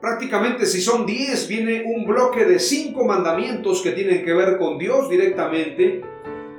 prácticamente 0.00 0.66
si 0.66 0.80
son 0.80 1.06
10 1.06 1.48
viene 1.48 1.84
un 1.84 2.06
bloque 2.06 2.44
de 2.44 2.58
cinco 2.58 3.04
mandamientos 3.04 3.82
que 3.82 3.92
tienen 3.92 4.24
que 4.24 4.32
ver 4.32 4.58
con 4.58 4.78
Dios 4.78 5.08
directamente, 5.10 6.02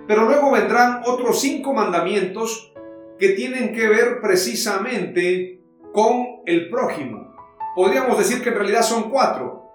pero 0.08 0.26
luego 0.26 0.52
vendrán 0.52 1.02
otros 1.06 1.40
cinco 1.40 1.74
mandamientos 1.74 2.74
que 3.18 3.30
tienen 3.30 3.74
que 3.74 3.88
ver 3.88 4.22
precisamente 4.22 5.62
con 5.94 6.42
el 6.46 6.70
prójimo. 6.70 7.36
Podríamos 7.76 8.18
decir 8.18 8.42
que 8.42 8.50
en 8.50 8.56
realidad 8.56 8.82
son 8.82 9.10
cuatro. 9.10 9.70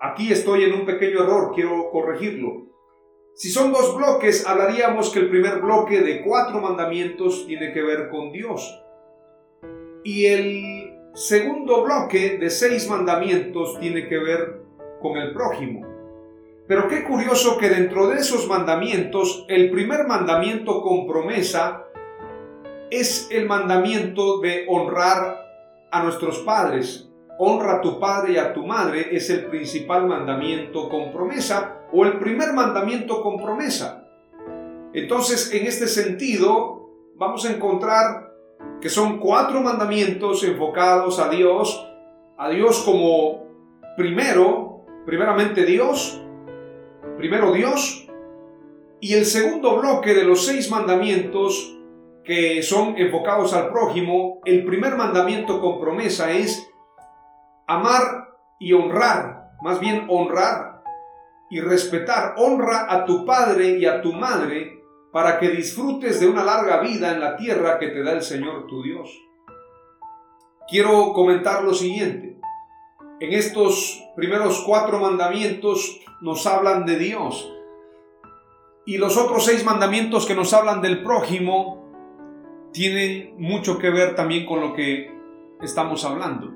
Aquí 0.00 0.32
estoy 0.32 0.64
en 0.64 0.74
un 0.74 0.84
pequeño 0.84 1.22
error, 1.22 1.52
quiero 1.54 1.90
corregirlo. 1.90 2.66
Si 3.34 3.50
son 3.50 3.72
dos 3.72 3.96
bloques, 3.96 4.46
hablaríamos 4.46 5.10
que 5.10 5.20
el 5.20 5.30
primer 5.30 5.60
bloque 5.60 6.00
de 6.00 6.22
cuatro 6.22 6.60
mandamientos 6.60 7.46
tiene 7.46 7.72
que 7.72 7.82
ver 7.82 8.10
con 8.10 8.30
Dios. 8.30 8.78
Y 10.04 10.26
el 10.26 10.81
segundo 11.14 11.82
bloque 11.82 12.38
de 12.38 12.48
seis 12.50 12.88
mandamientos 12.88 13.78
tiene 13.80 14.08
que 14.08 14.18
ver 14.18 14.62
con 15.00 15.16
el 15.18 15.32
prójimo. 15.32 15.86
Pero 16.66 16.88
qué 16.88 17.04
curioso 17.04 17.58
que 17.58 17.68
dentro 17.68 18.08
de 18.08 18.18
esos 18.18 18.48
mandamientos, 18.48 19.44
el 19.48 19.70
primer 19.70 20.06
mandamiento 20.06 20.80
con 20.80 21.06
promesa 21.06 21.84
es 22.90 23.28
el 23.30 23.46
mandamiento 23.46 24.40
de 24.40 24.64
honrar 24.68 25.42
a 25.90 26.02
nuestros 26.02 26.38
padres. 26.38 27.10
Honra 27.38 27.74
a 27.74 27.80
tu 27.80 27.98
padre 27.98 28.34
y 28.34 28.36
a 28.36 28.52
tu 28.52 28.64
madre 28.64 29.14
es 29.14 29.28
el 29.28 29.46
principal 29.46 30.06
mandamiento 30.06 30.88
con 30.88 31.12
promesa 31.12 31.80
o 31.92 32.04
el 32.04 32.18
primer 32.18 32.52
mandamiento 32.52 33.22
con 33.22 33.42
promesa. 33.42 34.08
Entonces, 34.94 35.52
en 35.52 35.66
este 35.66 35.88
sentido, 35.88 36.90
vamos 37.16 37.44
a 37.44 37.52
encontrar 37.52 38.31
que 38.82 38.88
son 38.88 39.20
cuatro 39.20 39.60
mandamientos 39.60 40.42
enfocados 40.42 41.20
a 41.20 41.28
Dios, 41.28 41.88
a 42.36 42.50
Dios 42.50 42.82
como 42.84 43.46
primero, 43.96 44.84
primeramente 45.06 45.64
Dios, 45.64 46.20
primero 47.16 47.52
Dios, 47.52 48.08
y 49.00 49.14
el 49.14 49.24
segundo 49.24 49.78
bloque 49.78 50.14
de 50.14 50.24
los 50.24 50.44
seis 50.44 50.68
mandamientos 50.68 51.78
que 52.24 52.60
son 52.62 52.98
enfocados 52.98 53.54
al 53.54 53.70
prójimo, 53.70 54.40
el 54.44 54.64
primer 54.64 54.96
mandamiento 54.96 55.60
con 55.60 55.80
promesa 55.80 56.32
es 56.32 56.68
amar 57.68 58.30
y 58.58 58.72
honrar, 58.72 59.52
más 59.62 59.78
bien 59.78 60.06
honrar 60.08 60.82
y 61.50 61.60
respetar. 61.60 62.34
Honra 62.36 62.92
a 62.92 63.04
tu 63.04 63.24
padre 63.24 63.78
y 63.78 63.86
a 63.86 64.02
tu 64.02 64.12
madre 64.12 64.81
para 65.12 65.38
que 65.38 65.50
disfrutes 65.50 66.18
de 66.20 66.26
una 66.26 66.42
larga 66.42 66.80
vida 66.80 67.12
en 67.12 67.20
la 67.20 67.36
tierra 67.36 67.78
que 67.78 67.88
te 67.88 68.02
da 68.02 68.12
el 68.12 68.22
Señor 68.22 68.66
tu 68.66 68.82
Dios. 68.82 69.10
Quiero 70.68 71.12
comentar 71.12 71.62
lo 71.62 71.74
siguiente. 71.74 72.38
En 73.20 73.32
estos 73.32 74.02
primeros 74.16 74.64
cuatro 74.66 74.98
mandamientos 74.98 76.00
nos 76.22 76.46
hablan 76.46 76.86
de 76.86 76.98
Dios. 76.98 77.52
Y 78.86 78.96
los 78.96 79.16
otros 79.16 79.44
seis 79.44 79.64
mandamientos 79.64 80.26
que 80.26 80.34
nos 80.34 80.52
hablan 80.54 80.80
del 80.80 81.02
prójimo 81.02 81.82
tienen 82.72 83.34
mucho 83.38 83.78
que 83.78 83.90
ver 83.90 84.14
también 84.14 84.46
con 84.46 84.60
lo 84.60 84.72
que 84.72 85.14
estamos 85.60 86.04
hablando. 86.04 86.52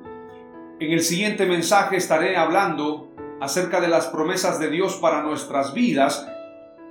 En 0.81 0.93
el 0.93 1.01
siguiente 1.01 1.47
mensaje 1.47 1.97
estaré 1.97 2.37
hablando 2.37 3.13
acerca 3.41 3.81
de 3.81 3.89
las 3.89 4.07
promesas 4.07 4.59
de 4.59 4.71
Dios 4.71 4.97
para 4.97 5.23
nuestras 5.23 5.75
vidas, 5.75 6.27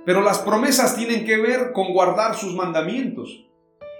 pero 0.06 0.22
las 0.22 0.38
promesas 0.38 0.96
tienen 0.96 1.26
que 1.26 1.36
ver 1.36 1.72
con 1.72 1.92
guardar 1.92 2.36
sus 2.36 2.54
mandamientos. 2.54 3.44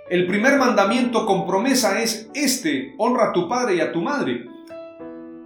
El 0.09 0.29
primer 0.29 0.57
mandamiento 0.57 1.27
con 1.27 1.49
promesa 1.49 2.01
es 2.01 2.31
este, 2.33 2.95
honra 2.97 3.31
a 3.31 3.33
tu 3.33 3.49
padre 3.49 3.75
y 3.75 3.81
a 3.81 3.91
tu 3.91 4.01
madre. 4.01 4.47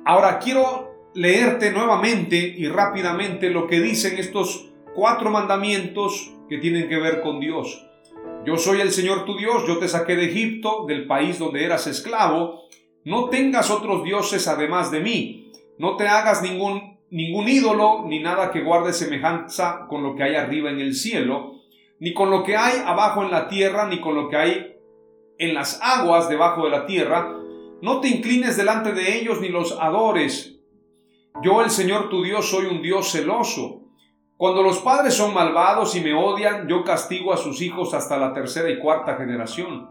Ahora 0.05 0.38
quiero 0.38 1.09
leerte 1.14 1.73
nuevamente 1.73 2.37
y 2.37 2.68
rápidamente 2.68 3.49
lo 3.49 3.66
que 3.66 3.81
dicen 3.81 4.18
estos 4.18 4.70
cuatro 4.94 5.31
mandamientos 5.31 6.31
que 6.46 6.59
tienen 6.59 6.90
que 6.90 6.99
ver 6.99 7.23
con 7.23 7.40
Dios. 7.40 7.87
Yo 8.44 8.59
soy 8.59 8.83
el 8.83 8.90
Señor 8.90 9.25
tu 9.25 9.38
Dios, 9.38 9.66
yo 9.66 9.79
te 9.79 9.88
saqué 9.88 10.14
de 10.14 10.27
Egipto, 10.27 10.85
del 10.87 11.07
país 11.07 11.38
donde 11.38 11.64
eras 11.64 11.87
esclavo. 11.87 12.64
No 13.05 13.31
tengas 13.31 13.70
otros 13.70 14.05
dioses 14.05 14.46
además 14.46 14.90
de 14.90 15.01
mí. 15.01 15.53
No 15.79 15.96
te 15.96 16.07
hagas 16.07 16.42
ningún, 16.42 16.99
ningún 17.11 17.49
ídolo, 17.49 18.05
ni 18.07 18.20
nada 18.20 18.51
que 18.51 18.62
guarde 18.62 18.92
semejanza 18.92 19.87
con 19.88 20.03
lo 20.03 20.14
que 20.14 20.23
hay 20.23 20.35
arriba 20.37 20.70
en 20.70 20.81
el 20.81 20.94
cielo, 20.94 21.61
ni 21.99 22.14
con 22.14 22.31
lo 22.31 22.42
que 22.42 22.57
hay 22.57 22.83
abajo 22.85 23.23
en 23.23 23.31
la 23.31 23.49
tierra, 23.49 23.87
ni 23.87 24.01
con 24.01 24.14
lo 24.14 24.29
que 24.29 24.37
hay 24.37 24.77
en 25.38 25.55
las 25.55 25.81
aguas 25.83 26.29
debajo 26.29 26.64
de 26.64 26.70
la 26.70 26.87
tierra. 26.87 27.37
No 27.83 28.01
te 28.01 28.09
inclines 28.09 28.57
delante 28.57 28.92
de 28.92 29.18
ellos 29.18 29.40
ni 29.40 29.49
los 29.49 29.79
adores. 29.81 30.59
Yo, 31.42 31.62
el 31.62 31.70
Señor 31.70 32.09
tu 32.09 32.23
Dios, 32.23 32.51
soy 32.51 32.66
un 32.66 32.83
Dios 32.83 33.11
celoso 33.11 33.81
cuando 34.40 34.62
los 34.62 34.79
padres 34.79 35.12
son 35.12 35.35
malvados 35.35 35.94
y 35.96 36.01
me 36.01 36.14
odian, 36.14 36.66
yo 36.66 36.83
castigo 36.83 37.35
a 37.35 37.37
sus 37.37 37.61
hijos 37.61 37.92
hasta 37.92 38.16
la 38.16 38.33
tercera 38.33 38.70
y 38.70 38.79
cuarta 38.79 39.16
generación. 39.16 39.90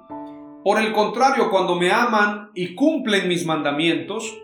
Por 0.64 0.80
el 0.80 0.92
contrario, 0.92 1.52
cuando 1.52 1.76
me 1.76 1.92
aman 1.92 2.50
y 2.56 2.74
cumplen 2.74 3.28
mis 3.28 3.46
mandamientos, 3.46 4.42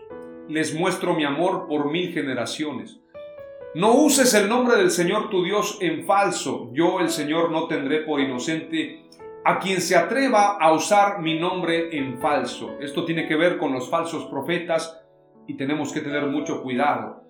les 0.48 0.74
muestro 0.74 1.14
mi 1.14 1.24
amor 1.24 1.66
por 1.68 1.90
mil 1.90 2.12
generaciones. 2.12 3.00
No 3.74 3.94
uses 3.94 4.32
el 4.34 4.48
nombre 4.48 4.76
del 4.76 4.90
Señor 4.90 5.28
tu 5.28 5.44
Dios 5.44 5.78
en 5.80 6.06
falso. 6.06 6.70
Yo, 6.72 7.00
el 7.00 7.10
Señor, 7.10 7.50
no 7.50 7.66
tendré 7.66 8.00
por 8.00 8.20
inocente 8.20 9.02
a 9.44 9.58
quien 9.58 9.80
se 9.80 9.96
atreva 9.96 10.56
a 10.58 10.72
usar 10.72 11.20
mi 11.20 11.38
nombre 11.38 11.96
en 11.96 12.18
falso. 12.18 12.76
Esto 12.80 13.04
tiene 13.04 13.28
que 13.28 13.36
ver 13.36 13.58
con 13.58 13.72
los 13.72 13.90
falsos 13.90 14.24
profetas 14.26 15.00
y 15.46 15.56
tenemos 15.56 15.92
que 15.92 16.00
tener 16.00 16.26
mucho 16.26 16.62
cuidado. 16.62 17.22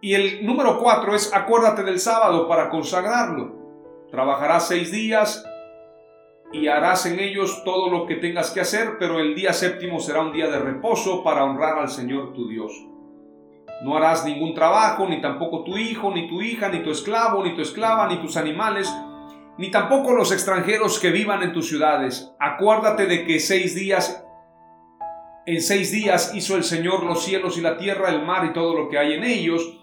Y 0.00 0.14
el 0.14 0.44
número 0.44 0.78
cuatro 0.78 1.14
es 1.14 1.32
acuérdate 1.32 1.82
del 1.82 2.00
sábado 2.00 2.48
para 2.48 2.68
consagrarlo. 2.68 4.06
Trabajarás 4.10 4.68
seis 4.68 4.90
días 4.90 5.44
y 6.52 6.68
harás 6.68 7.06
en 7.06 7.18
ellos 7.18 7.62
todo 7.64 7.90
lo 7.90 8.06
que 8.06 8.16
tengas 8.16 8.50
que 8.50 8.60
hacer, 8.60 8.96
pero 8.98 9.18
el 9.18 9.34
día 9.34 9.52
séptimo 9.52 10.00
será 10.00 10.22
un 10.22 10.32
día 10.32 10.48
de 10.48 10.58
reposo 10.58 11.24
para 11.24 11.44
honrar 11.44 11.78
al 11.78 11.88
Señor 11.88 12.32
tu 12.32 12.48
Dios. 12.48 12.72
No 13.82 13.96
harás 13.96 14.24
ningún 14.24 14.54
trabajo, 14.54 15.06
ni 15.08 15.20
tampoco 15.20 15.64
tu 15.64 15.76
hijo, 15.76 16.10
ni 16.10 16.28
tu 16.28 16.40
hija, 16.40 16.68
ni 16.68 16.82
tu 16.82 16.90
esclavo, 16.90 17.42
ni 17.44 17.54
tu 17.54 17.62
esclava, 17.62 18.08
ni 18.08 18.18
tus 18.18 18.36
animales, 18.36 18.92
ni 19.58 19.70
tampoco 19.70 20.12
los 20.12 20.32
extranjeros 20.32 20.98
que 20.98 21.10
vivan 21.10 21.42
en 21.42 21.52
tus 21.52 21.68
ciudades. 21.68 22.32
Acuérdate 22.38 23.06
de 23.06 23.24
que 23.24 23.40
seis 23.40 23.74
días, 23.74 24.24
en 25.46 25.60
seis 25.60 25.92
días 25.92 26.34
hizo 26.34 26.56
el 26.56 26.64
Señor 26.64 27.04
los 27.04 27.24
cielos 27.24 27.58
y 27.58 27.60
la 27.60 27.76
tierra, 27.76 28.10
el 28.10 28.24
mar 28.24 28.46
y 28.46 28.52
todo 28.52 28.74
lo 28.74 28.88
que 28.88 28.98
hay 28.98 29.14
en 29.14 29.24
ellos, 29.24 29.80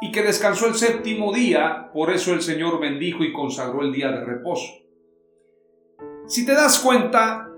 y 0.00 0.10
que 0.10 0.22
descansó 0.22 0.66
el 0.66 0.74
séptimo 0.74 1.32
día, 1.32 1.90
por 1.92 2.10
eso 2.10 2.32
el 2.32 2.42
Señor 2.42 2.80
bendijo 2.80 3.22
y 3.22 3.32
consagró 3.32 3.82
el 3.82 3.92
día 3.92 4.10
de 4.10 4.24
reposo. 4.24 4.81
Si 6.32 6.46
te 6.46 6.54
das 6.54 6.78
cuenta, 6.78 7.50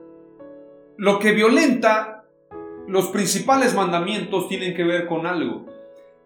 lo 0.96 1.20
que 1.20 1.30
violenta 1.30 2.24
los 2.88 3.06
principales 3.10 3.72
mandamientos 3.72 4.48
tienen 4.48 4.74
que 4.74 4.82
ver 4.82 5.06
con 5.06 5.28
algo, 5.28 5.66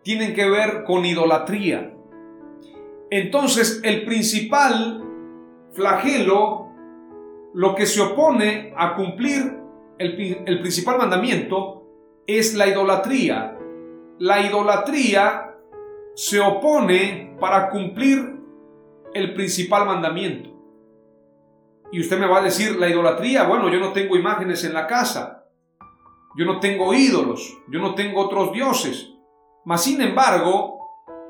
tienen 0.03 0.33
que 0.33 0.49
ver 0.49 0.83
con 0.85 1.05
idolatría. 1.05 1.93
Entonces, 3.11 3.83
el 3.85 4.07
principal 4.07 5.05
flagelo, 5.75 6.71
lo 7.53 7.75
que 7.75 7.85
se 7.85 8.01
opone 8.01 8.73
a 8.79 8.95
cumplir 8.95 9.59
el, 9.99 10.43
el 10.47 10.61
principal 10.61 10.97
mandamiento, 10.97 11.87
es 12.27 12.55
la 12.55 12.67
idolatría. 12.67 13.59
La 14.21 14.41
idolatría 14.41 15.55
se 16.15 16.41
opone 16.41 17.37
para 17.39 17.69
cumplir 17.69 18.39
el 19.13 19.35
principal 19.35 19.85
mandamiento. 19.85 20.58
Y 21.91 22.01
usted 22.01 22.19
me 22.19 22.27
va 22.27 22.39
a 22.39 22.43
decir, 22.43 22.77
la 22.77 22.89
idolatría, 22.89 23.45
bueno, 23.45 23.71
yo 23.71 23.81
no 23.81 23.93
tengo 23.93 24.17
imágenes 24.17 24.65
en 24.65 24.75
la 24.75 24.87
casa, 24.87 25.47
yo 26.37 26.45
no 26.45 26.61
tengo 26.61 26.93
ídolos, 26.93 27.59
yo 27.69 27.81
no 27.81 27.95
tengo 27.95 28.21
otros 28.21 28.53
dioses. 28.53 29.15
Mas, 29.65 29.85
sin 29.85 30.01
embargo, 30.01 30.79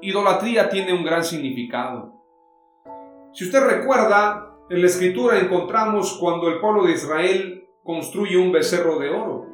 idolatría 0.01 0.69
tiene 0.69 0.93
un 0.93 1.05
gran 1.05 1.25
significado. 1.25 2.15
Si 3.33 3.45
usted 3.45 3.65
recuerda, 3.65 4.57
en 4.71 4.81
la 4.81 4.87
escritura 4.87 5.39
encontramos 5.39 6.19
cuando 6.21 6.49
el 6.49 6.61
pueblo 6.61 6.85
de 6.85 6.93
Israel 6.93 7.69
construye 7.83 8.37
un 8.37 8.53
becerro 8.53 8.99
de 8.99 9.11
oro. 9.11 9.47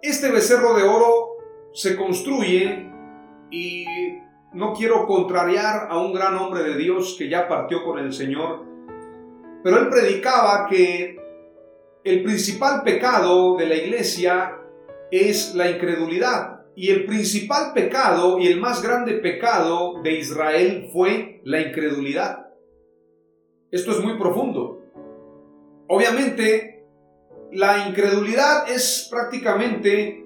Este 0.00 0.30
becerro 0.30 0.74
de 0.74 0.84
oro 0.84 1.36
se 1.72 1.96
construye 1.96 2.90
y 3.50 3.84
no 4.52 4.72
quiero 4.72 5.06
contrariar 5.06 5.88
a 5.90 5.98
un 5.98 6.12
gran 6.12 6.36
hombre 6.36 6.62
de 6.62 6.76
Dios 6.76 7.16
que 7.18 7.28
ya 7.28 7.48
partió 7.48 7.84
con 7.84 7.98
el 7.98 8.12
Señor, 8.12 8.64
pero 9.62 9.78
él 9.78 9.88
predicaba 9.88 10.66
que 10.68 11.18
el 12.04 12.22
principal 12.22 12.82
pecado 12.82 13.56
de 13.56 13.66
la 13.66 13.74
iglesia 13.74 14.58
es 15.10 15.54
la 15.54 15.70
incredulidad. 15.70 16.62
Y 16.74 16.90
el 16.90 17.06
principal 17.06 17.72
pecado 17.74 18.38
y 18.38 18.46
el 18.46 18.60
más 18.60 18.82
grande 18.82 19.14
pecado 19.14 20.00
de 20.02 20.12
Israel 20.12 20.88
fue 20.92 21.40
la 21.44 21.60
incredulidad. 21.60 22.46
Esto 23.70 23.90
es 23.92 24.00
muy 24.00 24.16
profundo. 24.16 24.80
Obviamente, 25.88 26.86
la 27.52 27.88
incredulidad 27.88 28.70
es 28.70 29.08
prácticamente 29.10 30.24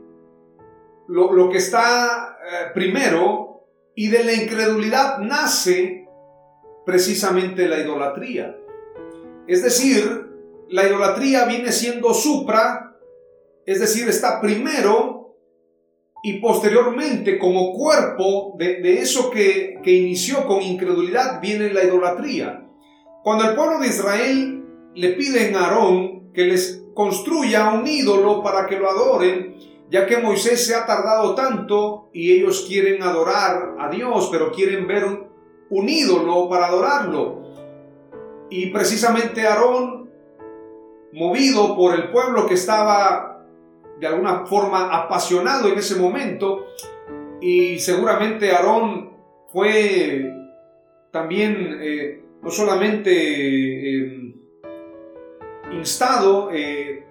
lo, 1.08 1.48
que 1.48 1.58
está 1.58 2.36
eh, 2.44 2.70
primero 2.74 3.66
y 3.94 4.08
de 4.08 4.24
la 4.24 4.32
incredulidad 4.34 5.18
nace 5.18 6.06
precisamente 6.84 7.68
la 7.68 7.78
idolatría. 7.78 8.56
Es 9.46 9.62
decir, 9.62 10.28
la 10.68 10.86
idolatría 10.86 11.44
viene 11.44 11.72
siendo 11.72 12.14
supra, 12.14 12.96
es 13.66 13.80
decir, 13.80 14.08
está 14.08 14.40
primero 14.40 15.36
y 16.24 16.40
posteriormente 16.40 17.38
como 17.38 17.72
cuerpo 17.72 18.54
de, 18.56 19.00
eso 19.00 19.30
que, 19.30 19.80
que 19.82 19.92
inició 19.92 20.46
con 20.46 20.62
incredulidad 20.62 21.40
viene 21.40 21.72
la 21.72 21.84
idolatría. 21.84 22.64
Cuando 23.24 23.44
el 23.44 23.56
pueblo 23.56 23.80
de 23.80 23.88
Israel 23.88 24.64
le 24.94 25.08
piden 25.10 25.56
a 25.56 25.66
Aarón 25.66 26.32
que 26.32 26.44
les 26.44 26.84
construya 26.94 27.70
un 27.72 27.86
ídolo 27.86 28.42
para 28.42 28.66
que 28.66 28.78
lo 28.78 28.88
adoren, 28.88 29.56
ya 29.90 30.06
que 30.06 30.18
Moisés 30.18 30.64
se 30.64 30.74
ha 30.74 30.86
tardado 30.86 31.34
tanto 31.34 32.08
y 32.12 32.32
ellos 32.32 32.64
quieren 32.66 33.02
adorar 33.02 33.76
a 33.78 33.90
Dios, 33.90 34.28
pero 34.30 34.52
quieren 34.52 34.86
ver 34.86 35.04
un 35.70 35.88
ídolo 35.88 36.48
para 36.48 36.66
adorarlo. 36.66 37.41
Y 38.54 38.66
precisamente 38.66 39.46
Aarón, 39.46 40.10
movido 41.14 41.74
por 41.74 41.94
el 41.94 42.10
pueblo 42.10 42.46
que 42.46 42.52
estaba 42.52 43.46
de 43.98 44.06
alguna 44.06 44.44
forma 44.44 44.94
apasionado 44.94 45.68
en 45.68 45.78
ese 45.78 45.96
momento, 45.96 46.66
y 47.40 47.78
seguramente 47.78 48.52
Aarón 48.52 49.10
fue 49.50 50.30
también 51.10 51.78
eh, 51.80 52.24
no 52.42 52.50
solamente 52.50 53.10
eh, 53.10 54.34
instado, 55.72 56.50
eh, 56.52 57.06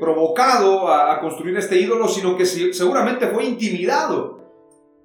provocado 0.00 0.88
a, 0.88 1.20
construir 1.20 1.58
este 1.58 1.78
ídolo, 1.78 2.08
sino 2.08 2.38
que 2.38 2.46
seguramente 2.46 3.26
fue 3.26 3.44
intimidado. 3.44 4.40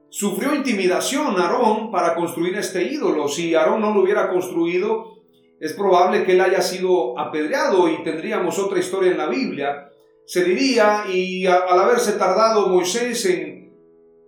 Sufrió 0.07 0.55
intimidación 0.55 1.37
Aarón 1.37 1.91
para 1.91 2.15
construir 2.15 2.55
este 2.55 2.83
ídolo. 2.83 3.27
Si 3.27 3.53
Aarón 3.55 3.81
no 3.81 3.93
lo 3.93 4.01
hubiera 4.01 4.29
construido, 4.29 5.18
es 5.59 5.73
probable 5.73 6.23
que 6.23 6.33
él 6.33 6.41
haya 6.41 6.61
sido 6.61 7.17
apedreado 7.19 7.89
y 7.89 8.03
tendríamos 8.03 8.57
otra 8.59 8.79
historia 8.79 9.11
en 9.11 9.17
la 9.17 9.27
Biblia. 9.27 9.91
Se 10.25 10.43
diría, 10.43 11.05
y 11.11 11.45
al 11.45 11.79
haberse 11.79 12.13
tardado 12.13 12.69
Moisés 12.69 13.25
en, 13.25 13.73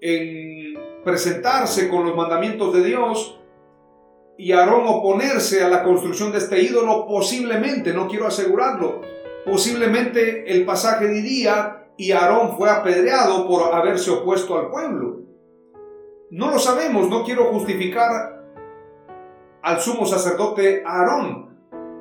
en 0.01 1.03
presentarse 1.03 1.89
con 1.89 2.05
los 2.05 2.15
mandamientos 2.15 2.73
de 2.73 2.83
Dios, 2.83 3.37
y 4.37 4.53
Aarón 4.53 4.85
oponerse 4.87 5.63
a 5.63 5.69
la 5.69 5.83
construcción 5.83 6.31
de 6.31 6.39
este 6.39 6.61
ídolo, 6.61 7.05
posiblemente, 7.07 7.93
no 7.93 8.07
quiero 8.07 8.25
asegurarlo, 8.25 9.01
Posiblemente 9.45 10.51
el 10.51 10.65
pasaje 10.65 11.07
diría, 11.07 11.87
y 11.97 12.11
Aarón 12.11 12.57
fue 12.57 12.69
apedreado 12.69 13.47
por 13.47 13.73
haberse 13.73 14.11
opuesto 14.11 14.57
al 14.57 14.69
pueblo. 14.69 15.21
No 16.29 16.51
lo 16.51 16.59
sabemos, 16.59 17.09
no 17.09 17.23
quiero 17.23 17.45
justificar 17.45 18.40
al 19.61 19.79
sumo 19.79 20.05
sacerdote 20.05 20.83
Aarón. 20.85 21.49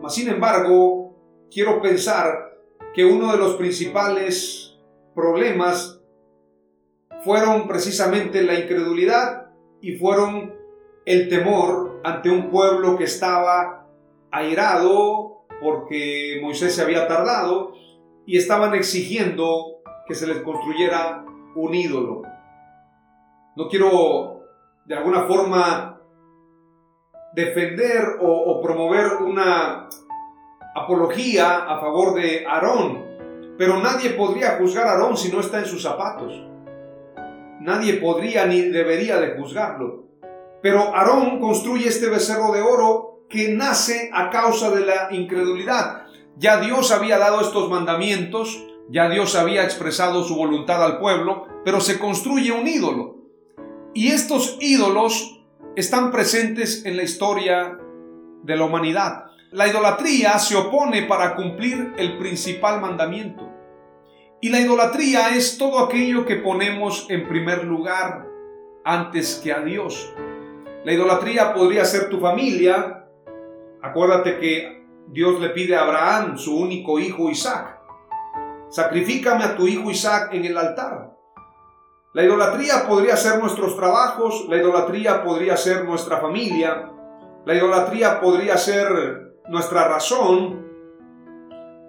Mas, 0.03 0.15
sin 0.15 0.29
embargo, 0.29 1.15
quiero 1.51 1.81
pensar 1.81 2.59
que 2.95 3.05
uno 3.05 3.33
de 3.33 3.39
los 3.39 3.57
principales 3.57 4.79
problemas 5.15 6.01
fueron 7.23 7.69
precisamente 7.69 8.43
la 8.43 8.59
incredulidad 8.59 9.51
y 9.81 9.97
fueron 9.97 10.55
el 11.05 11.29
temor 11.29 12.01
ante 12.05 12.31
un 12.31 12.51
pueblo 12.51 12.97
que 12.97 13.05
estaba 13.05 13.87
airado, 14.31 15.45
porque 15.63 16.39
Moisés 16.43 16.75
se 16.75 16.83
había 16.83 17.07
tardado 17.07 17.73
y 18.27 18.37
estaban 18.37 18.75
exigiendo 18.75 19.83
que 20.07 20.15
se 20.15 20.27
les 20.27 20.39
construyera 20.39 21.25
un 21.55 21.75
ídolo. 21.75 22.23
No 23.57 23.69
quiero 23.69 24.45
de 24.87 24.95
alguna 24.95 25.23
forma 25.23 26.00
defender 27.33 28.17
o, 28.21 28.61
promover 28.63 29.23
una 29.23 29.89
apología 30.75 31.65
a 31.67 31.81
favor 31.81 32.15
de 32.15 32.45
Aarón, 32.47 33.05
pero 33.57 33.81
nadie 33.81 34.11
podría 34.11 34.57
juzgar 34.57 34.87
a 34.87 34.93
Aarón 34.93 35.17
si 35.17 35.31
no 35.31 35.41
está 35.41 35.59
en 35.59 35.67
sus 35.67 35.83
zapatos. 35.83 36.33
Nadie 37.61 37.95
podría 37.95 38.47
ni 38.47 38.63
debería 38.63 39.21
de 39.21 39.37
juzgarlo. 39.37 40.05
Pero 40.63 40.95
Aarón 40.95 41.41
construye 41.41 41.89
este 41.89 42.09
becerro 42.09 42.53
de 42.53 42.63
oro 42.63 43.25
que 43.29 43.49
nace 43.53 44.11
a 44.13 44.31
causa 44.31 44.71
de 44.71 44.85
la 44.85 45.09
incredulidad. 45.11 46.07
Ya 46.37 46.59
Dios 46.61 46.91
había 46.91 47.19
dado 47.19 47.41
estos 47.41 47.69
mandamientos, 47.69 48.65
ya 48.89 49.09
Dios 49.09 49.37
había 49.37 49.63
expresado 49.63 50.25
su 50.25 50.37
voluntad 50.37 50.83
al 50.83 50.99
pueblo, 50.99 51.47
pero 51.65 51.81
se 51.81 51.99
construye 51.99 52.51
un 52.51 52.67
ídolo. 52.67 53.17
Y 53.95 54.09
estos 54.09 54.57
ídolos 54.61 55.40
están 55.77 56.11
presentes 56.11 56.85
en 56.85 56.97
la 56.97 57.03
historia 57.03 57.79
de 58.43 58.57
la 58.57 58.65
humanidad. 58.65 59.27
La 59.51 59.69
idolatría 59.69 60.39
se 60.39 60.57
opone 60.57 61.03
para 61.03 61.35
cumplir 61.35 61.95
el 61.97 62.19
principal 62.19 62.81
mandamiento. 62.81 63.49
Y 64.41 64.49
la 64.49 64.61
idolatría 64.61 65.31
es 65.37 65.59
todo 65.59 65.85
aquello 65.85 66.25
que 66.25 66.37
ponemos 66.37 67.07
en 67.11 67.29
primer 67.29 67.65
lugar 67.65 68.27
antes 68.85 69.41
que 69.43 69.53
a 69.53 69.61
Dios. 69.61 70.13
La 70.85 70.93
idolatría 70.93 71.53
podría 71.53 71.85
ser 71.85 72.09
tu 72.09 72.21
familia, 72.21 73.01
Acuérdate 73.83 74.39
que 74.39 74.85
Dios 75.09 75.41
le 75.41 75.51
pide 75.51 75.75
a 75.75 75.83
Abraham, 75.83 76.37
su 76.37 76.57
único 76.57 77.01
hijo 77.01 77.31
Isaac, 77.31 77.81
sacrifícame 78.69 79.45
a 79.45 79.57
tu 79.57 79.67
hijo 79.67 79.91
Isaac 79.91 80.35
en 80.35 80.45
el 80.45 80.57
altar. 80.57 81.10
La 82.13 82.25
idolatría 82.25 82.89
podría 82.89 83.17
ser 83.17 83.39
nuestros 83.39 83.77
trabajos, 83.77 84.47
la 84.49 84.57
idolatría 84.57 85.23
podría 85.23 85.57
ser 85.57 85.85
nuestra 85.85 86.19
familia, 86.19 86.91
la 87.47 87.55
idolatría 87.55 88.21
podría 88.21 88.57
ser 88.57 89.37
nuestra 89.49 89.87
razón, 89.87 90.67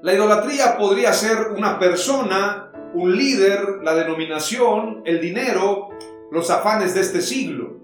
la 0.03 0.13
idolatría 0.13 0.77
podría 0.77 1.11
ser 1.11 1.53
una 1.57 1.79
persona, 1.79 2.71
un 2.93 3.15
líder, 3.15 3.79
la 3.81 3.95
denominación, 3.95 5.01
el 5.05 5.19
dinero, 5.19 5.89
los 6.29 6.51
afanes 6.51 6.93
de 6.93 7.01
este 7.01 7.23
siglo. 7.23 7.79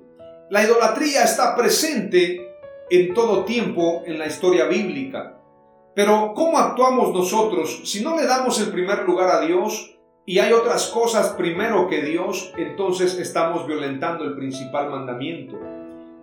La 0.51 0.63
idolatría 0.63 1.23
está 1.23 1.55
presente 1.55 2.55
en 2.91 3.15
todo 3.15 3.45
tiempo 3.45 4.03
en 4.05 4.19
la 4.19 4.27
historia 4.27 4.65
bíblica. 4.65 5.39
Pero 5.95 6.33
¿cómo 6.35 6.59
actuamos 6.59 7.11
nosotros 7.15 7.81
si 7.83 8.03
no 8.03 8.15
le 8.15 8.27
damos 8.27 8.61
el 8.61 8.71
primer 8.71 9.05
lugar 9.05 9.31
a 9.31 9.41
Dios 9.41 9.96
y 10.29 10.39
hay 10.39 10.51
otras 10.51 10.87
cosas 10.87 11.29
primero 11.37 11.87
que 11.87 12.01
Dios? 12.01 12.51
Entonces 12.57 13.17
estamos 13.17 13.65
violentando 13.65 14.25
el 14.25 14.35
principal 14.35 14.89
mandamiento. 14.89 15.57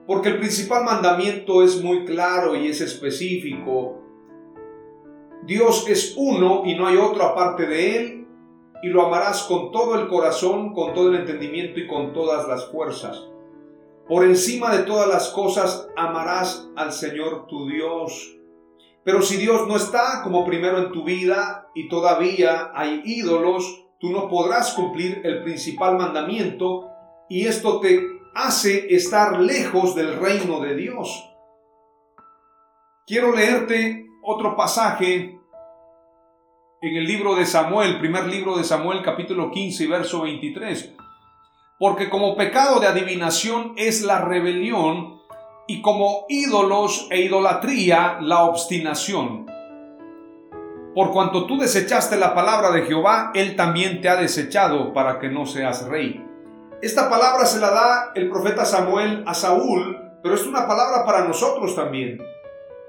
Porque 0.07 0.29
el 0.29 0.38
principal 0.38 0.85
mandamiento 0.85 1.62
es 1.62 1.83
muy 1.83 2.05
claro 2.05 2.55
y 2.55 2.69
es 2.69 2.83
específico. 2.83 4.03
Dios 5.47 5.87
es 5.88 6.12
uno 6.19 6.64
y 6.67 6.75
no 6.75 6.87
hay 6.87 6.99
otro 6.99 7.25
aparte 7.25 7.67
de 7.67 7.97
Él 7.97 8.27
y 8.83 8.88
lo 8.88 9.07
amarás 9.07 9.45
con 9.45 9.73
todo 9.73 9.99
el 9.99 10.07
corazón, 10.07 10.75
con 10.75 10.93
todo 10.93 11.09
el 11.09 11.21
entendimiento 11.21 11.81
y 11.81 11.87
con 11.87 12.12
todas 12.12 12.47
las 12.47 12.67
fuerzas. 12.67 13.27
Por 14.07 14.25
encima 14.25 14.77
de 14.77 14.83
todas 14.83 15.09
las 15.09 15.31
cosas 15.31 15.88
amarás 15.97 16.69
al 16.77 16.93
Señor 16.93 17.47
tu 17.47 17.69
Dios. 17.71 18.37
Pero 19.03 19.23
si 19.23 19.38
Dios 19.38 19.67
no 19.67 19.77
está 19.77 20.21
como 20.23 20.45
primero 20.45 20.77
en 20.77 20.93
tu 20.93 21.05
vida 21.05 21.71
y 21.75 21.88
todavía 21.88 22.71
hay 22.75 23.01
ídolos, 23.07 23.84
tú 24.05 24.11
no 24.11 24.29
podrás 24.29 24.75
cumplir 24.75 25.23
el 25.25 25.43
principal 25.43 25.97
mandamiento 25.97 26.90
y 27.27 27.47
esto 27.47 27.81
te 27.81 28.03
hace 28.35 28.95
estar 28.95 29.40
lejos 29.40 29.95
del 29.95 30.19
reino 30.19 30.61
de 30.61 30.77
Dios. 30.77 31.25
Quiero 33.07 33.35
leerte 33.35 34.05
otro 34.22 34.57
pasaje 34.57 35.39
en 36.83 36.97
el 36.97 37.05
libro 37.07 37.35
de 37.35 37.47
Samuel, 37.47 37.99
primer 37.99 38.26
libro 38.26 38.59
de 38.59 38.64
Samuel 38.64 39.01
capítulo 39.03 39.51
15 39.51 39.87
verso 39.87 40.20
23 40.20 40.97
porque 41.78 42.11
como 42.11 42.37
pecado 42.37 42.81
de 42.81 42.89
adivinación 42.89 43.72
es 43.78 44.03
la 44.03 44.20
rebelión 44.20 45.22
y 45.66 45.81
como 45.81 46.26
ídolos 46.28 47.09
e 47.11 47.22
idolatría 47.22 48.18
la 48.20 48.45
obstinación. 48.45 49.53
Por 50.95 51.11
cuanto 51.11 51.47
tú 51.47 51.59
desechaste 51.59 52.16
la 52.16 52.34
palabra 52.34 52.70
de 52.70 52.82
Jehová, 52.82 53.32
Él 53.34 53.57
también 53.57 54.01
te 54.01 54.09
ha 54.09 54.14
desechado 54.14 54.92
para 54.92 55.18
que 55.18 55.28
no 55.28 55.45
seas 55.45 55.88
rey. 55.88 56.24
Esta 56.80 57.11
palabra 57.11 57.47
se 57.47 57.59
la 57.59 57.70
da 57.70 58.12
el 58.14 58.30
profeta 58.30 58.64
Samuel 58.64 59.24
a 59.26 59.34
Saúl, 59.34 59.99
pero 60.22 60.36
es 60.36 60.47
una 60.47 60.68
palabra 60.68 61.05
para 61.05 61.26
nosotros 61.26 61.74
también. 61.74 62.22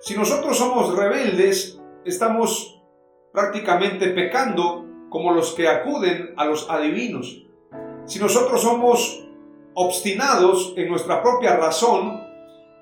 Si 0.01 0.15
nosotros 0.15 0.55
somos 0.55 0.95
rebeldes, 0.95 1.81
estamos 2.03 2.79
prácticamente 3.33 4.09
pecando 4.09 4.85
como 5.09 5.31
los 5.31 5.53
que 5.53 5.67
acuden 5.67 6.35
a 6.37 6.45
los 6.45 6.69
adivinos. 6.69 7.43
Si 8.05 8.19
nosotros 8.19 8.61
somos 8.61 9.27
obstinados 9.73 10.75
en 10.77 10.89
nuestra 10.89 11.23
propia 11.23 11.57
razón, 11.57 12.21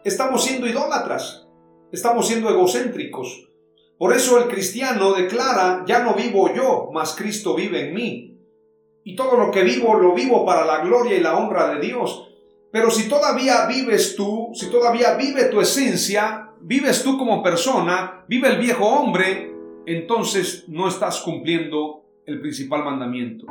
estamos 0.03 0.43
siendo 0.43 0.67
idólatras, 0.67 1.47
estamos 1.93 2.27
siendo 2.27 2.49
egocéntricos. 2.49 3.52
Por 3.97 4.13
eso 4.13 4.37
el 4.37 4.49
cristiano 4.49 5.13
declara, 5.13 5.83
ya 5.85 6.03
no 6.03 6.13
vivo 6.13 6.53
yo, 6.53 6.89
mas 6.93 7.15
Cristo 7.15 7.55
vive 7.55 7.87
en 7.87 7.93
mí. 7.93 8.37
Y 9.03 9.15
todo 9.15 9.37
lo 9.37 9.51
que 9.51 9.63
vivo 9.63 9.95
lo 9.95 10.13
vivo 10.13 10.45
para 10.45 10.65
la 10.65 10.79
gloria 10.79 11.17
y 11.17 11.21
la 11.21 11.37
honra 11.37 11.73
de 11.75 11.85
Dios. 11.85 12.29
Pero 12.71 12.89
si 12.89 13.07
todavía 13.07 13.67
vives 13.67 14.15
tú, 14.15 14.51
si 14.53 14.69
todavía 14.71 15.15
vive 15.15 15.45
tu 15.45 15.61
esencia, 15.61 16.49
vives 16.61 17.03
tú 17.03 17.17
como 17.17 17.43
persona, 17.43 18.25
vive 18.27 18.49
el 18.49 18.57
viejo 18.57 18.85
hombre, 18.85 19.53
entonces 19.85 20.65
no 20.67 20.87
estás 20.87 21.21
cumpliendo 21.21 22.05
el 22.25 22.41
principal 22.41 22.83
mandamiento. 22.83 23.45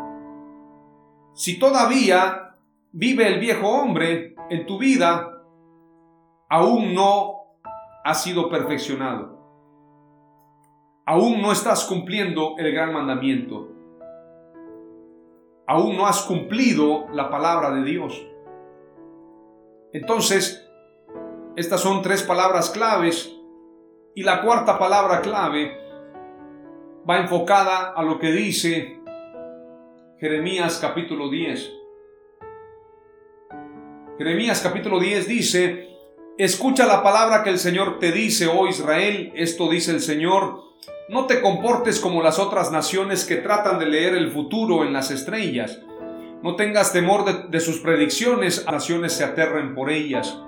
Si 1.34 1.59
todavía 1.59 2.57
vive 2.90 3.28
el 3.28 3.38
viejo 3.38 3.68
hombre 3.68 4.34
en 4.51 4.66
tu 4.66 4.78
vida, 4.78 5.43
aún 6.49 6.95
no 6.95 7.57
ha 8.05 8.14
sido 8.14 8.49
perfeccionado. 8.49 9.41
Aún 11.05 11.42
no 11.42 11.50
estás 11.50 11.84
cumpliendo 11.84 12.55
el 12.59 12.72
gran 12.72 12.92
mandamiento. 12.92 13.72
Aún 15.66 15.96
no 15.96 16.07
has 16.07 16.22
cumplido 16.22 17.09
la 17.12 17.28
palabra 17.28 17.72
de 17.72 17.82
Dios. 17.82 18.24
Entonces, 19.92 20.70
estas 21.57 21.80
son 21.80 22.03
tres 22.03 22.22
palabras 22.22 22.70
claves 22.70 23.36
y 24.14 24.22
la 24.22 24.42
cuarta 24.42 24.78
palabra 24.78 25.22
clave 25.22 25.76
va 27.09 27.18
enfocada 27.18 27.92
a 27.92 28.03
lo 28.03 28.18
que 28.18 28.30
dice 28.30 29.00
Jeremías 30.20 30.78
capítulo 30.80 31.28
10. 31.30 31.72
Jeremías 34.18 34.61
capítulo 34.61 35.00
10 35.00 35.26
dice, 35.26 35.88
escucha 36.38 36.86
la 36.86 37.03
palabra 37.03 37.42
que 37.42 37.50
el 37.50 37.59
Señor 37.59 37.98
te 37.98 38.12
dice, 38.12 38.46
oh 38.46 38.68
Israel, 38.68 39.32
esto 39.34 39.68
dice 39.68 39.90
el 39.90 40.00
Señor, 40.00 40.71
no 41.09 41.26
te 41.26 41.40
comportes 41.40 42.00
como 42.00 42.22
las 42.22 42.38
otras 42.38 42.70
naciones 42.70 43.24
que 43.24 43.36
tratan 43.36 43.78
de 43.78 43.86
leer 43.86 44.14
el 44.14 44.30
futuro 44.30 44.84
en 44.84 44.92
las 44.92 45.11
estrellas. 45.11 45.80
No 46.42 46.57
tengas 46.57 46.92
temor 46.92 47.50
de, 47.50 47.61
sus 47.61 47.78
predicciones, 47.78 48.66
naciones 48.70 49.12
se 49.12 49.24
aterren 49.24 49.74
por 49.74 49.90
ellas. 49.90 50.38